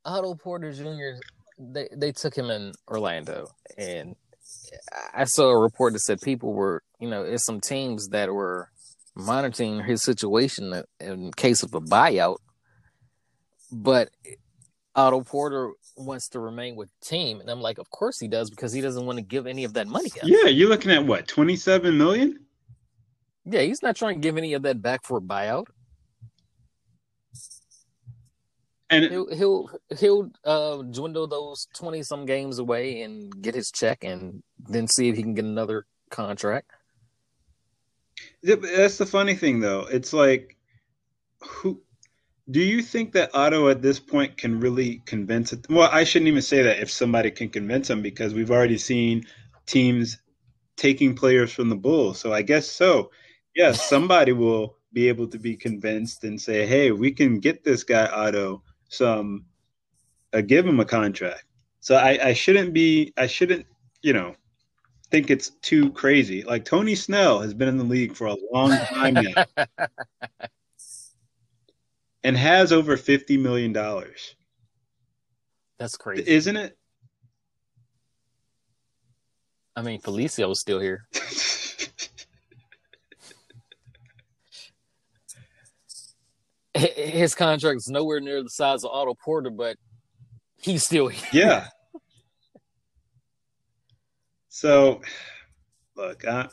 [0.04, 1.20] Otto Porter Jr.
[1.58, 4.14] They they took him in Orlando, and
[5.14, 8.70] I saw a report that said people were, you know, it's some teams that were
[9.16, 12.36] monitoring his situation in case of a buyout.
[13.72, 14.10] But
[14.94, 18.50] Otto Porter wants to remain with the team, and I'm like, of course he does
[18.50, 20.10] because he doesn't want to give any of that money.
[20.22, 20.28] Up.
[20.28, 22.40] Yeah, you're looking at what 27 million.
[23.44, 25.66] Yeah, he's not trying to give any of that back for a buyout.
[28.90, 34.02] And he'll he'll, he'll uh, dwindle those twenty some games away and get his check,
[34.02, 36.70] and then see if he can get another contract.
[38.42, 39.86] That's the funny thing, though.
[39.90, 40.56] It's like,
[41.40, 41.82] who
[42.50, 45.66] do you think that Otto at this point can really convince it?
[45.68, 49.24] Well, I shouldn't even say that if somebody can convince him because we've already seen
[49.66, 50.18] teams
[50.76, 52.18] taking players from the Bulls.
[52.18, 53.10] So I guess so.
[53.54, 57.84] Yes, somebody will be able to be convinced and say, "Hey, we can get this
[57.84, 59.44] guy Otto some
[60.32, 61.44] uh, give him a contract.
[61.80, 63.66] So I, I shouldn't be I shouldn't
[64.02, 64.34] you know
[65.10, 66.42] think it's too crazy.
[66.42, 69.44] Like Tony Snell has been in the league for a long time now.
[72.24, 74.34] and has over fifty million dollars.
[75.78, 76.76] That's crazy, isn't it?
[79.76, 81.06] I mean, Felicio was still here.
[86.74, 89.76] his contract is nowhere near the size of Otto Porter, but
[90.60, 91.28] he's still here.
[91.32, 91.66] Yeah.
[94.50, 95.02] So,
[95.94, 96.48] look, I,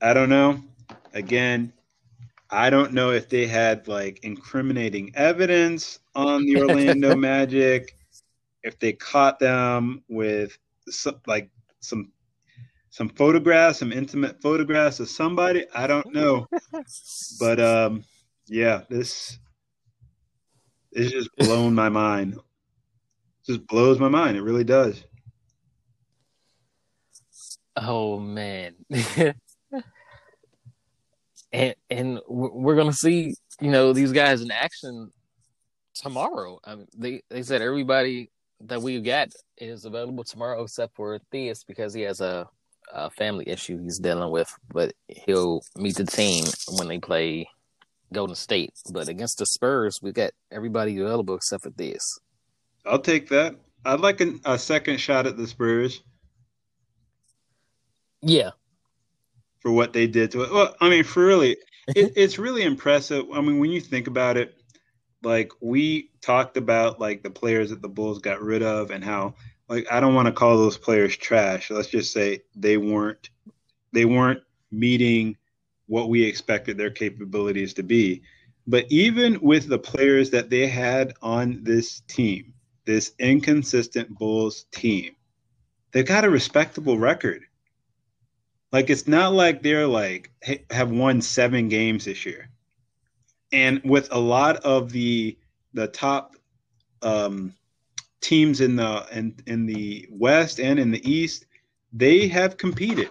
[0.00, 0.62] I don't know.
[1.12, 1.74] Again,
[2.50, 7.96] I don't know if they had like incriminating evidence on the Orlando Magic,
[8.62, 10.56] if they caught them with
[10.88, 12.12] some, like some
[12.90, 15.66] some photographs, some intimate photographs of somebody.
[15.74, 16.46] I don't know,
[17.38, 18.04] but um,
[18.46, 19.38] yeah, this
[20.92, 22.34] is just blown my mind.
[22.34, 22.40] It
[23.46, 24.36] just blows my mind.
[24.36, 25.04] It really does.
[27.76, 28.74] Oh man.
[31.52, 35.10] and and we're gonna see, you know, these guys in action
[35.94, 36.58] tomorrow.
[36.64, 38.30] I mean, they they said everybody
[38.62, 42.48] that we've got is available tomorrow except for Theis because he has a,
[42.92, 46.44] a family issue he's dealing with, but he'll meet the team
[46.76, 47.48] when they play
[48.12, 48.72] Golden State.
[48.92, 52.18] But against the Spurs, we got everybody available except for this.
[52.84, 53.54] I'll take that.
[53.84, 56.02] I'd like a, a second shot at the Spurs.
[58.20, 58.50] Yeah.
[59.68, 60.50] For what they did to it.
[60.50, 63.26] Well, I mean, for really, it, it's really impressive.
[63.34, 64.56] I mean, when you think about it,
[65.22, 69.34] like we talked about, like the players that the Bulls got rid of, and how,
[69.68, 71.70] like, I don't want to call those players trash.
[71.70, 73.28] Let's just say they weren't,
[73.92, 75.36] they weren't meeting
[75.86, 78.22] what we expected their capabilities to be.
[78.66, 82.54] But even with the players that they had on this team,
[82.86, 85.14] this inconsistent Bulls team,
[85.92, 87.42] they got a respectable record.
[88.70, 90.30] Like it's not like they're like
[90.70, 92.50] have won seven games this year,
[93.50, 95.38] and with a lot of the
[95.72, 96.36] the top
[97.02, 97.54] um,
[98.20, 101.46] teams in the in, in the West and in the East,
[101.92, 103.10] they have competed.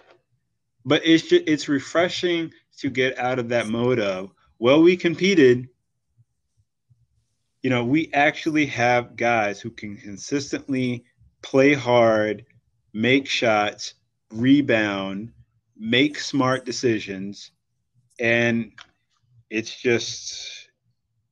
[0.85, 5.69] But it's just, it's refreshing to get out of that mode of, well, we competed.
[7.63, 11.03] You know, we actually have guys who can consistently
[11.41, 12.45] play hard,
[12.93, 13.95] make shots,
[14.31, 15.33] rebound,
[15.79, 17.51] make smart decisions.
[18.19, 18.71] And
[19.49, 20.69] it's just,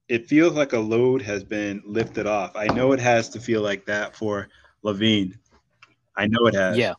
[0.08, 2.56] it feels like a load has been lifted off.
[2.56, 4.48] I know it has to feel like that for
[4.84, 5.38] LaVine.
[6.16, 6.78] I know it has.
[6.78, 6.94] Yeah.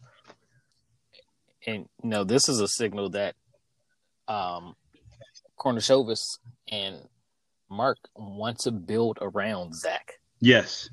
[1.66, 3.34] And you know, this is a signal that
[4.28, 4.74] um,
[5.59, 6.38] Karnisovas
[6.70, 6.97] and
[7.70, 10.12] Marc want to build around Zach.
[10.40, 10.88] Yes.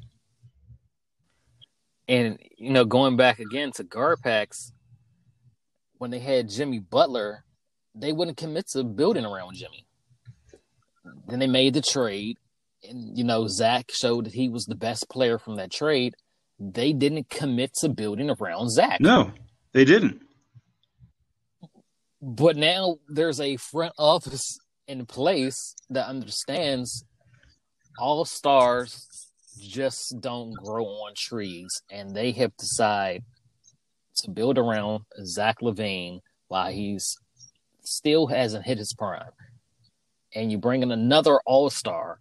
[2.08, 4.72] And you know, going back again to Garpax,
[6.04, 7.46] when they had Jimmy Butler,
[7.96, 9.86] they wouldn't commit to building around Jimmy.
[11.30, 12.38] then they made the trade,
[12.84, 16.16] and you know Zach showed that he was the best player from that trade.
[16.60, 19.00] They didn't commit to building around Zach.
[19.00, 19.32] No,
[19.72, 20.22] they didn't.
[22.22, 27.06] But now there's a front office in place that understands
[27.98, 29.08] all stars
[29.58, 33.24] just don't grow on trees, and they have decided
[34.22, 37.18] to build around Zach LaVine while he's
[37.84, 39.32] still hasn't hit his prime.
[40.36, 42.20] And you bring in another all star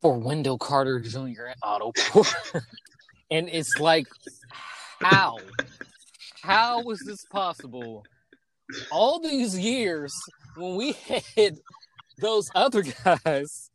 [0.00, 1.46] for Wendell Carter Jr.
[1.46, 2.66] and Otto Porter.
[3.30, 4.06] and it's like,
[5.00, 5.36] how?
[6.42, 8.04] How was this possible?
[8.90, 10.14] All these years
[10.56, 10.92] when we
[11.36, 11.58] had
[12.18, 13.70] those other guys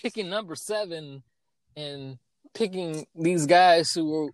[0.00, 1.22] picking number seven
[1.76, 2.18] and
[2.54, 4.30] picking these guys who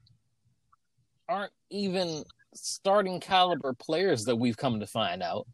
[1.28, 2.24] aren't even
[2.54, 5.46] starting caliber players that we've come to find out.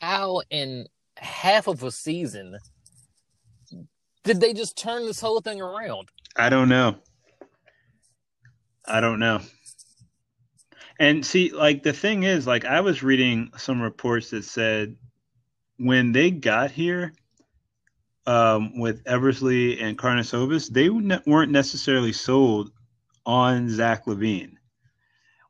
[0.00, 0.86] How in
[1.16, 2.56] half of a season
[4.24, 6.08] did they just turn this whole thing around?
[6.36, 6.96] I don't know.
[8.86, 9.40] I don't know.
[10.98, 14.96] And see, like the thing is, like I was reading some reports that said
[15.78, 17.14] when they got here
[18.26, 22.70] um, with Eversley and Karnisovas, they weren't necessarily sold
[23.30, 24.54] on Zach LaVine,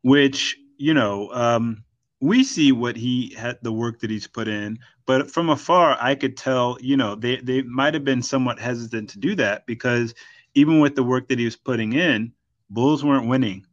[0.02, 1.82] which you know um,
[2.20, 6.14] we see what he had the work that he's put in, but from afar I
[6.14, 10.14] could tell you know they they might have been somewhat hesitant to do that because
[10.54, 12.32] even with the work that he was putting in,
[12.68, 13.64] Bulls weren't winning.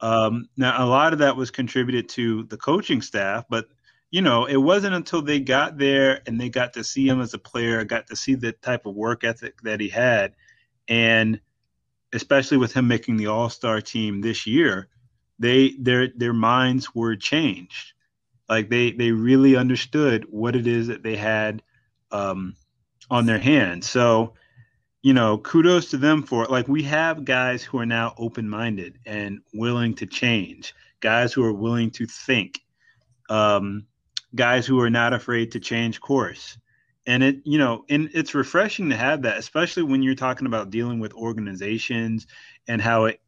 [0.00, 3.68] Um, now, a lot of that was contributed to the coaching staff, but
[4.10, 7.32] you know, it wasn't until they got there and they got to see him as
[7.32, 10.34] a player, got to see the type of work ethic that he had,
[10.86, 11.40] and
[12.12, 14.88] especially with him making the All Star team this year,
[15.38, 17.92] they their their minds were changed.
[18.48, 21.62] Like they they really understood what it is that they had
[22.10, 22.54] um,
[23.10, 23.88] on their hands.
[23.88, 24.34] So
[25.02, 26.50] you know, kudos to them for it.
[26.50, 31.44] Like we have guys who are now open minded and willing to change, guys who
[31.44, 32.60] are willing to think,
[33.28, 33.86] um,
[34.34, 36.56] guys who are not afraid to change course.
[37.06, 40.70] And it, you know, and it's refreshing to have that, especially when you're talking about
[40.70, 42.26] dealing with organizations
[42.68, 43.20] and how it,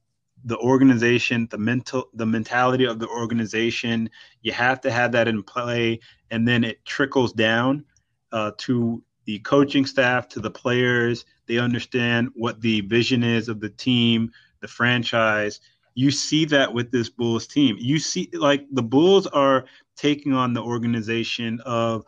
[0.44, 4.10] the organization, the mental, the mentality of the organization,
[4.42, 5.98] you have to have that in play,
[6.30, 7.84] and then it trickles down
[8.32, 13.60] uh, to the coaching staff, to the players, they understand what the vision is of
[13.60, 15.60] the team, the franchise.
[15.94, 17.76] You see that with this Bulls team.
[17.78, 19.64] You see, like, the Bulls are
[19.96, 22.04] taking on the organization of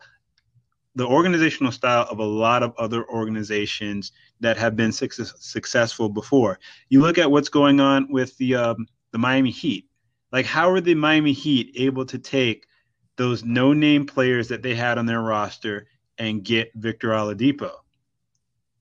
[0.97, 6.59] the organizational style of a lot of other organizations that have been success, successful before.
[6.89, 9.87] You look at what's going on with the um, the Miami Heat.
[10.31, 12.67] Like, how are the Miami Heat able to take
[13.15, 15.87] those no-name players that they had on their roster
[16.17, 17.71] and get Victor Oladipo?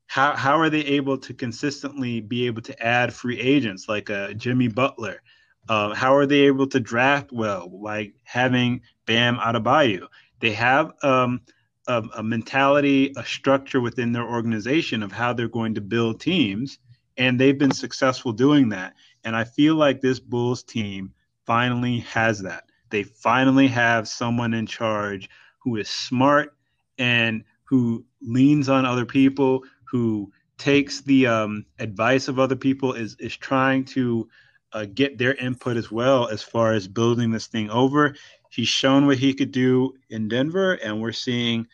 [0.07, 4.33] how how are they able to consistently be able to add free agents like uh,
[4.33, 5.23] Jimmy Butler?
[5.69, 10.07] Uh, how are they able to draft well, like having Bam Adebayo?
[10.41, 11.41] They have um,
[11.87, 16.79] a, a, mentality, a structure within their organization of how they're going to build teams,
[17.17, 18.95] and they've been successful doing that.
[19.25, 21.13] And I feel like this Bulls team
[21.45, 22.65] finally has that.
[22.91, 25.29] They finally have someone in charge
[25.59, 26.55] who is smart
[26.99, 33.17] and who leans on other people, who takes the um, advice of other people is
[33.17, 34.29] is trying to
[34.73, 38.15] uh, get their input as well as far as building this thing over.
[38.51, 41.67] He's shown what he could do in Denver, and we're seeing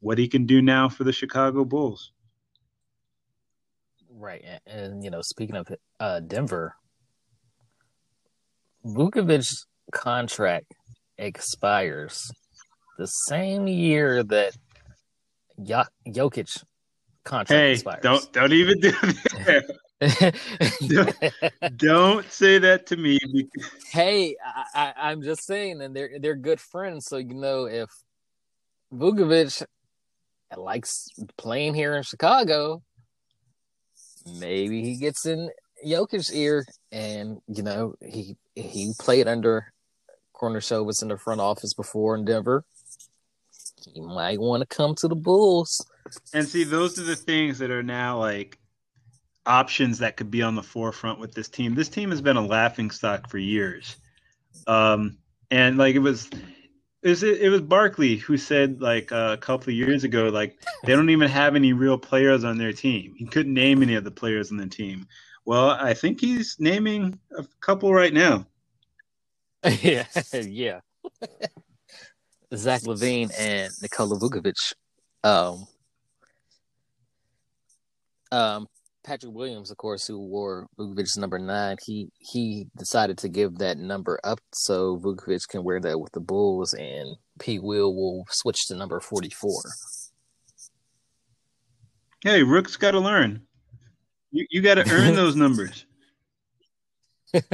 [0.00, 2.12] what he can do now for the Chicago Bulls.
[4.10, 5.68] Right, and you know, speaking of
[6.00, 6.74] uh, Denver,
[8.84, 10.74] Vucevic's contract
[11.16, 12.30] expires
[12.98, 14.56] the same year that
[15.60, 16.64] Jokic
[17.24, 18.02] contract hey, expires.
[18.02, 19.78] Don't don't even do that.
[21.76, 23.18] don't, say that to me.
[23.90, 24.36] Hey,
[24.74, 27.06] I, I, am just saying, and they're they're good friends.
[27.06, 27.90] So you know, if
[28.92, 29.64] Vucevic
[30.56, 32.82] likes playing here in Chicago,
[34.38, 35.50] maybe he gets in
[35.84, 39.72] Jokic's ear, and you know, he he played under
[40.40, 42.64] Karnisovas was in the front office before in Denver.
[43.92, 45.84] He might want to come to the Bulls.
[46.32, 48.58] And see, those are the things that are now like
[49.48, 51.74] options that could be on the forefront with this team.
[51.74, 53.96] This team has been a laughing stock for years.
[54.66, 55.18] Um,
[55.50, 56.28] and like it was
[57.02, 60.60] it was, it was Barkley who said like uh, a couple of years ago, like
[60.84, 63.14] they don't even have any real players on their team.
[63.16, 65.06] He couldn't name any of the players on the team.
[65.44, 68.46] Well, I think he's naming a couple right now.
[69.80, 70.80] yeah, yeah.
[72.54, 74.74] Zach LaVine and Nikola Vucevic.
[75.24, 75.66] Um,
[78.30, 78.68] um,
[79.08, 83.78] Patrick Williams, of course, who wore Vucevic's number nine, he he decided to give that
[83.78, 87.58] number up so Vucevic can wear that with the Bulls, and P.
[87.58, 89.62] Will will switch to number forty four.
[92.22, 93.40] Hey, Rook's got to learn.
[94.30, 95.86] You you got to earn those numbers.
[97.32, 97.44] it,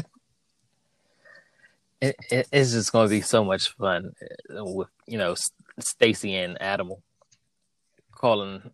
[2.01, 4.11] it, it's just going to be so much fun
[4.51, 5.37] uh, with you know
[5.79, 6.91] Stacy and Adam
[8.11, 8.73] calling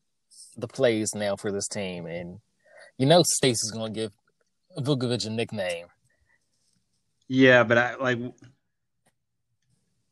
[0.57, 2.39] the plays now for this team, and
[3.01, 4.13] you know Stacy's to give
[4.79, 5.87] Vucevic a nickname.
[7.29, 8.19] Yeah, but I like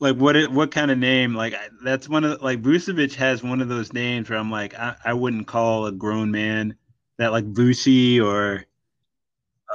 [0.00, 1.34] like what it, what kind of name?
[1.34, 4.96] Like that's one of like Vucevic has one of those names where I'm like I,
[5.04, 6.76] I wouldn't call a grown man
[7.18, 8.64] that like Vucey or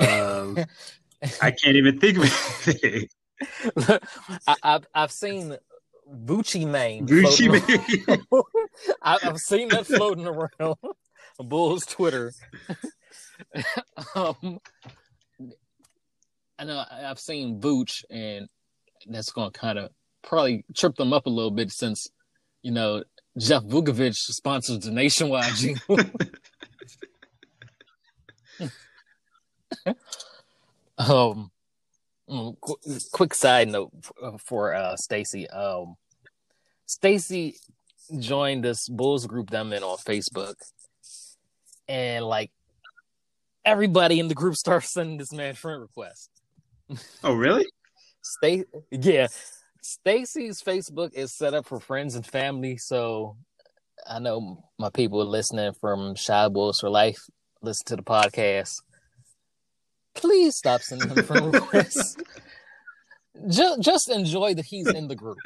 [0.02, 0.66] uh,
[1.40, 3.10] I can't even think of anything.
[4.48, 5.56] I, have I've seen
[6.12, 7.06] Vucci Mane.
[7.06, 8.24] Vucci Mane.
[9.04, 10.78] I, have seen that floating around
[11.40, 12.32] Bulls Twitter.
[14.16, 14.60] um,
[16.58, 18.48] I know I've seen Vooch, and
[19.08, 22.08] that's going to kind of probably trip them up a little bit since
[22.62, 23.04] you know
[23.38, 26.00] Jeff Vukovic sponsors the nationwide jingle.
[30.98, 31.52] um,
[32.30, 33.92] mm, qu- quick side note
[34.40, 35.50] for uh, Stacy.
[35.50, 35.96] Um,
[36.86, 37.56] Stacy
[38.20, 40.56] joined this Bulls group that I'm in on Facebook,
[41.88, 42.52] and like
[43.66, 46.30] everybody in the group starts sending this man friend requests.
[47.24, 47.66] Oh, really?
[48.22, 49.28] Stay, yeah.
[49.82, 53.36] Stacy's Facebook is set up for friends and family, so
[54.08, 57.20] I know my people listening from Chi Bulls for Life
[57.64, 58.82] listen to the podcast.
[60.14, 62.18] Please stop sending him friend requests.
[63.50, 65.38] just, just enjoy that he's in the group.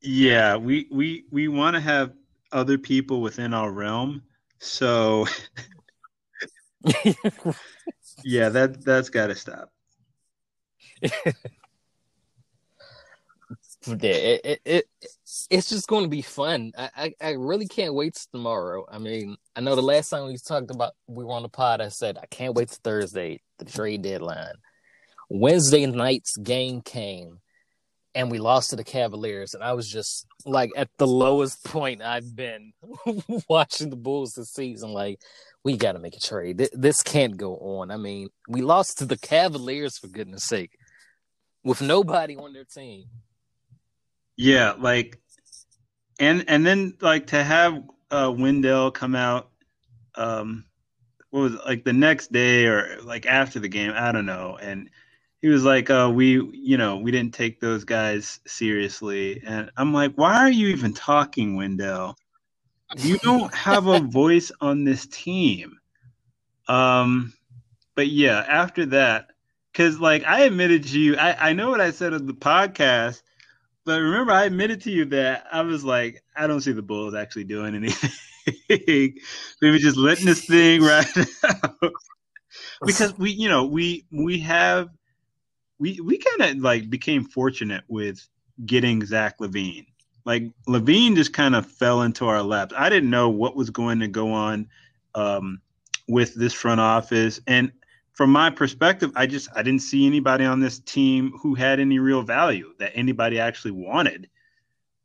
[0.00, 2.12] yeah, we we we want to have
[2.52, 4.22] other people within our realm,
[4.64, 5.26] so
[8.24, 9.70] yeah, that that's got to stop.
[11.02, 11.10] yeah,
[13.86, 14.84] it, it, it,
[15.50, 16.72] it's just going to be fun.
[16.76, 18.86] I, I, I really can't wait to tomorrow.
[18.90, 21.80] I mean, I know the last time we talked about we were on the pod,
[21.82, 24.54] I said I can't wait to Thursday, the trade deadline.
[25.28, 27.40] Wednesday night's game came,
[28.14, 32.02] and we lost to the Cavaliers, and I was just like at the lowest point
[32.02, 32.72] I've been
[33.48, 34.92] watching the Bulls this season.
[34.92, 35.20] Like,
[35.64, 36.68] we got to make a trade.
[36.72, 37.90] This can't go on.
[37.90, 40.76] I mean, we lost to the Cavaliers for goodness sake
[41.64, 43.06] with nobody on their team.
[44.36, 45.20] Yeah, like,
[46.20, 49.50] and and then like to have uh, Wendell come out,
[50.14, 50.64] um,
[51.30, 54.56] what was it, like the next day or like after the game, I don't know,
[54.60, 54.90] and
[55.44, 59.92] he was like, "Uh, we, you know, we didn't take those guys seriously," and I'm
[59.92, 62.16] like, "Why are you even talking, Wendell?
[62.96, 65.78] You don't have a voice on this team."
[66.66, 67.34] Um,
[67.94, 69.32] but yeah, after that,
[69.70, 73.20] because like I admitted to you, I, I know what I said on the podcast,
[73.84, 77.14] but remember I admitted to you that I was like, I don't see the Bulls
[77.14, 79.18] actually doing anything.
[79.60, 81.06] Maybe just letting this thing right
[81.44, 81.92] out.
[82.86, 84.88] because we, you know, we we have
[85.84, 88.26] we we kind of like became fortunate with
[88.64, 89.86] getting Zach LaVine.
[90.24, 92.72] Like LaVine just kind of fell into our laps.
[92.74, 94.66] I didn't know what was going to go on
[95.14, 95.60] um,
[96.08, 97.70] with this front office, and
[98.14, 101.98] from my perspective, I just I didn't see anybody on this team who had any
[101.98, 104.30] real value that anybody actually wanted.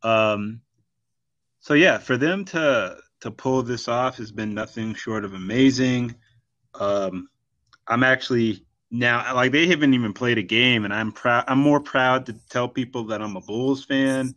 [0.02, 0.62] Um,
[1.60, 6.16] so yeah, for them to to pull this off has been nothing short of amazing.
[6.74, 7.28] Um,
[7.86, 11.46] I'm actually now like they haven't even played a game, and I'm proud.
[11.48, 14.36] I'm more proud to tell people that I'm a Bulls fan.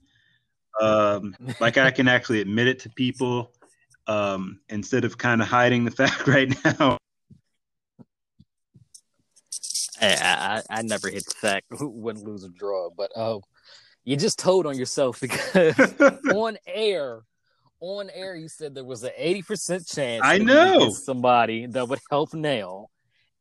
[0.81, 3.53] Um, like I can actually admit it to people
[4.07, 6.99] um, instead of kind of hiding the fact right now.
[10.01, 13.39] I, I, I never hit the fact win, lose, or draw, but uh,
[14.05, 15.79] you just told on yourself because
[16.35, 17.21] on air,
[17.81, 20.23] on air, you said there was an eighty percent chance.
[20.25, 22.91] I know somebody that would help Nail,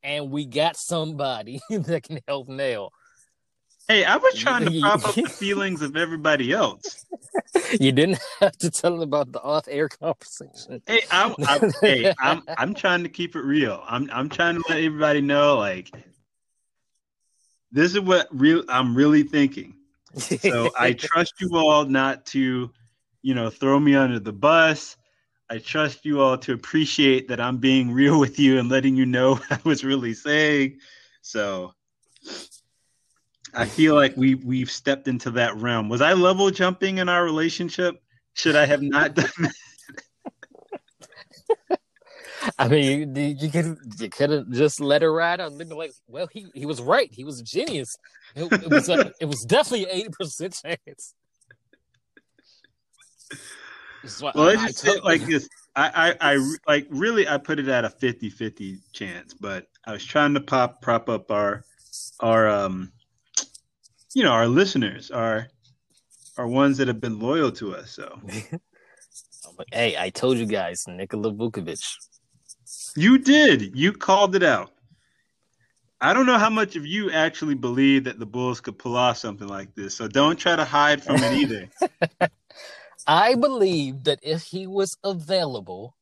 [0.03, 2.91] and we got somebody that can help Nail.
[3.87, 7.05] Hey, I was trying to prop up the feelings of everybody else.
[7.79, 10.81] You didn't have to tell them about the off-air conversation.
[10.87, 13.83] Hey, I'm, I'm hey, I'm, I'm trying to keep it real.
[13.87, 15.91] I'm, I'm trying to let everybody know, like,
[17.71, 19.75] this is what real I'm really thinking.
[20.17, 22.71] So I trust you all not to,
[23.21, 24.97] you know, throw me under the bus.
[25.51, 29.05] I trust you all to appreciate that I'm being real with you and letting you
[29.05, 30.79] know what I was really saying.
[31.21, 31.73] So
[33.53, 35.89] I feel like we we've stepped into that realm.
[35.89, 38.01] Was I level jumping in our relationship?
[38.33, 39.51] Should I have not done that?
[42.57, 45.57] I mean, you, you could you could have just let her ride on.
[45.57, 47.09] Like, well, he he was right.
[47.11, 47.93] He was a genius.
[48.37, 51.13] It, it was a, it was definitely eighty percent chance.
[54.21, 55.47] Well, I just I like this.
[55.75, 60.05] I, I, I like really I put it at a 50-50 chance, but I was
[60.05, 61.63] trying to pop prop up our
[62.19, 62.91] our um
[64.13, 65.47] you know our listeners, our
[66.37, 67.91] our ones that have been loyal to us.
[67.91, 68.19] So
[69.71, 71.83] hey, I told you guys, Nikola Vucevic.
[72.95, 73.75] You did.
[73.77, 74.71] You called it out.
[76.03, 79.17] I don't know how much of you actually believe that the Bulls could pull off
[79.17, 79.95] something like this.
[79.95, 81.69] So don't try to hide from it either.
[83.07, 85.95] I believe that if he was available,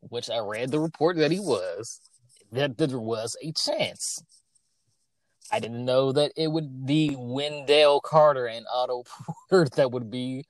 [0.00, 2.00] which I read the report that he was,
[2.52, 4.22] that there was a chance.
[5.50, 9.04] I didn't know that it would be Wendell Carter and Otto
[9.50, 10.44] Porter that would be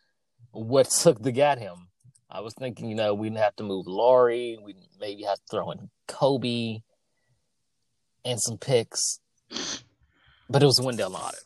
[0.51, 1.89] what took to get him.
[2.31, 5.71] I was thinking, you know, we'd have to move Lauri, we'd maybe have to throw
[5.71, 6.83] in Coby
[8.25, 9.21] and some picks.
[10.51, 11.39] But it was Wendell Otto.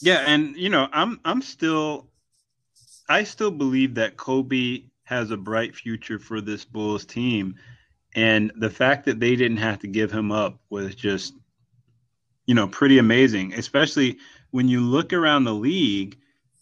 [0.00, 2.06] yeah, and you know, I'm I'm still
[3.08, 7.54] I still believe that Coby has a bright future for this Bulls team.
[8.14, 11.34] And the fact that they didn't have to give him up was just,
[12.46, 14.18] you know, pretty amazing, especially
[14.50, 16.18] when you look around the league.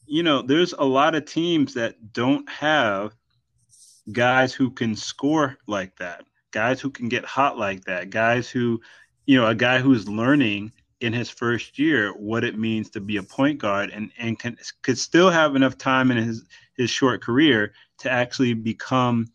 [0.07, 3.14] You know, there's a lot of teams that don't have
[4.12, 8.80] guys who can score like that, guys who can get hot like that, guys who,
[9.24, 10.72] you know, a guy who's learning
[11.05, 14.57] in his first year what it means to be a point guard and and can,
[14.82, 16.44] could still have enough time in his
[16.76, 19.26] his short career to actually become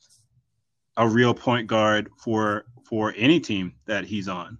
[0.98, 4.58] a real point guard for for any team that he's on.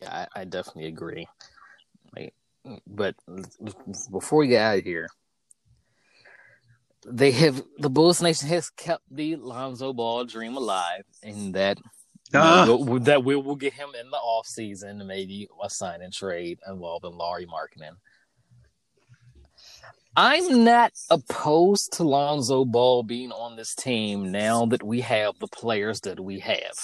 [0.00, 1.26] Yeah, I, I definitely agree.
[2.86, 3.14] But
[4.10, 5.08] before we get out of here,
[7.06, 11.78] they have the Bulls Nation has kept the Lonzo Ball dream alive, and that
[12.34, 16.12] uh, we'll, that we will get him in the off season, maybe a sign and
[16.12, 17.96] trade involving Lauri Markkanen.
[20.16, 25.46] I'm not opposed to Lonzo Ball being on this team now that we have the
[25.48, 26.78] players that we have.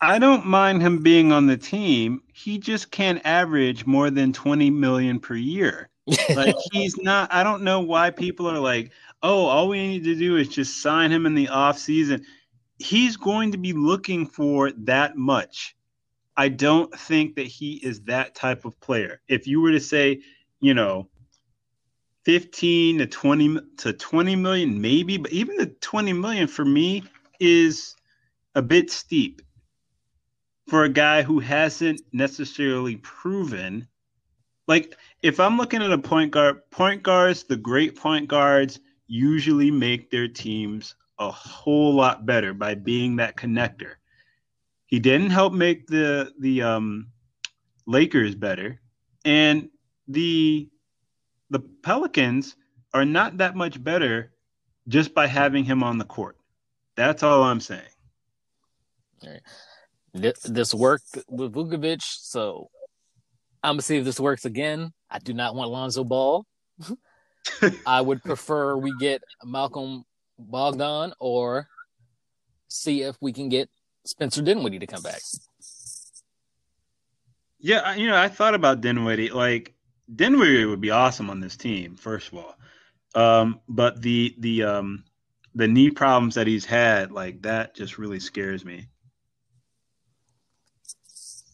[0.00, 2.22] I don't mind him being on the team.
[2.32, 5.88] He just can't average more than 20 million per year.
[6.34, 8.90] like he's not I don't know why people are like,
[9.22, 12.26] "Oh, all we need to do is just sign him in the off season."
[12.84, 15.74] He's going to be looking for that much.
[16.36, 19.20] I don't think that he is that type of player.
[19.28, 20.20] If you were to say,
[20.60, 21.08] you know,
[22.24, 27.04] 15 to 20 to 20 million maybe, but even the 20 million for me
[27.40, 27.96] is
[28.54, 29.42] a bit steep
[30.68, 33.86] for a guy who hasn't necessarily proven
[34.66, 39.70] like if I'm looking at a point guard, point guards, the great point guards usually
[39.70, 43.94] make their teams a whole lot better by being that connector.
[44.86, 47.08] He didn't help make the the um,
[47.86, 48.80] Lakers better,
[49.24, 49.68] and
[50.08, 50.68] the
[51.50, 52.56] the Pelicans
[52.92, 54.32] are not that much better
[54.88, 56.36] just by having him on the court.
[56.96, 57.82] That's all I'm saying.
[60.12, 62.70] This worked with Vucevic, so
[63.62, 64.92] I'm gonna see if this works again.
[65.10, 66.46] I do not want Lonzo Ball.
[67.86, 70.04] I would prefer we get Malcolm
[70.40, 71.68] Brogdon or
[72.68, 73.68] see if we can get
[74.04, 75.20] Spencer Dinwiddie to come back.
[77.58, 79.30] Yeah, you know, I thought about Dinwiddie.
[79.30, 79.74] Like
[80.14, 82.56] Dinwiddie would be awesome on this team, first of all.
[83.14, 85.04] Um, but the the um
[85.54, 88.88] the knee problems that he's had, like that, just really scares me.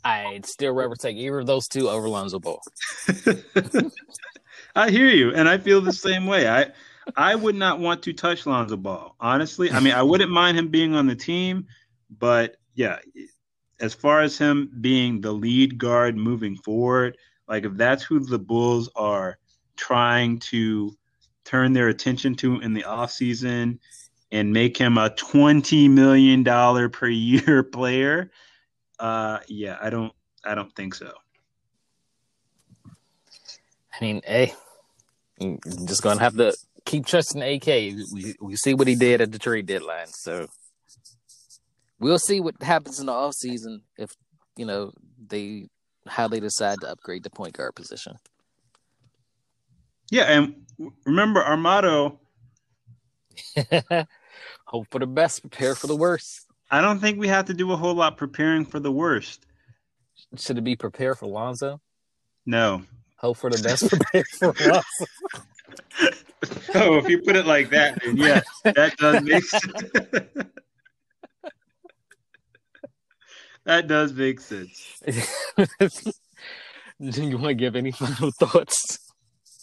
[0.03, 2.61] I'd still rather take either of those two over Lonzo Ball.
[4.75, 6.49] I hear you, and I feel the same way.
[6.49, 6.73] I
[7.17, 9.71] I would not want to touch Lonzo Ball, honestly.
[9.71, 11.67] I mean, I wouldn't mind him being on the team,
[12.19, 12.99] but yeah,
[13.81, 17.17] as far as him being the lead guard moving forward,
[17.49, 19.39] like if that's who the Bulls are
[19.77, 20.97] trying to
[21.45, 23.79] turn their attention to in the offseason
[24.31, 26.45] and make him a $20 million
[26.91, 28.31] per year player,
[28.99, 30.13] uh, yeah, I don't,
[30.45, 31.13] I don't think so.
[32.87, 34.55] I mean, hey,
[35.87, 37.67] just gonna have to keep trusting AK.
[38.13, 40.47] We we see what he did at the trade deadline, so
[41.99, 44.11] we'll see what happens in the off season if
[44.57, 44.93] you know
[45.29, 45.69] they
[46.07, 48.17] how they decide to upgrade the point guard position.
[50.11, 50.55] Yeah, and
[51.05, 52.19] remember our motto:
[54.65, 56.47] hope for the best, prepare for the worst.
[56.71, 59.47] I don't think we have to do a whole lot preparing for the worst.
[60.37, 61.81] should it be prepare for Lonzo?
[62.47, 62.83] No.
[63.17, 66.17] Hope for the best, prepare for Lonzo.
[66.75, 69.65] Oh, if you put it like that, then yeah, that does make sense.
[73.65, 75.03] that does make sense.
[77.01, 78.99] Do you want to give any final thoughts?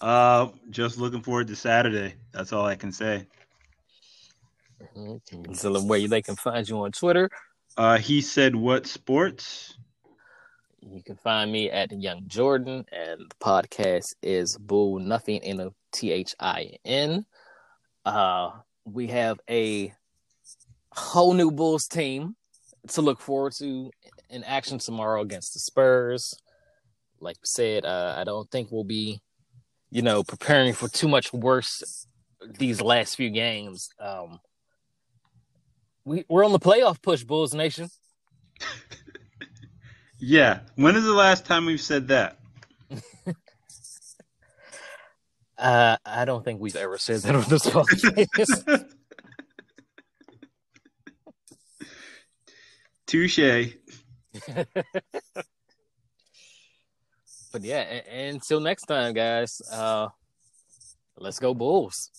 [0.02, 2.16] Uh, just looking forward to Saturday.
[2.32, 3.26] That's all I can say.
[5.54, 7.30] So the way they can find you on Twitter.
[7.76, 9.78] Uh, he said what sports?
[10.82, 15.70] You can find me at Young Jordan, and the podcast is Bull Nothing in a
[15.98, 17.26] T H I N.
[18.06, 18.52] Uh,
[18.86, 19.91] we have a
[20.91, 22.36] whole new Bulls team
[22.89, 23.91] to look forward to
[24.30, 26.36] in action tomorrow against the Spurs.
[27.20, 29.20] Like we said, uh, I don't think we'll be,
[29.89, 32.08] you know, preparing for too much worse
[32.58, 33.89] these last few games.
[34.00, 34.39] Um,
[36.06, 37.89] we we're on the playoff push, Bulls Nation.
[40.20, 40.60] yeah.
[40.76, 42.38] When is the last time we've said that?
[45.58, 48.86] uh, I don't think we've ever said that on this podcast.
[53.08, 53.38] Touche.
[57.51, 59.62] but yeah, and, until next time, guys.
[59.72, 60.10] Uh,
[61.18, 62.12] let's go Bulls.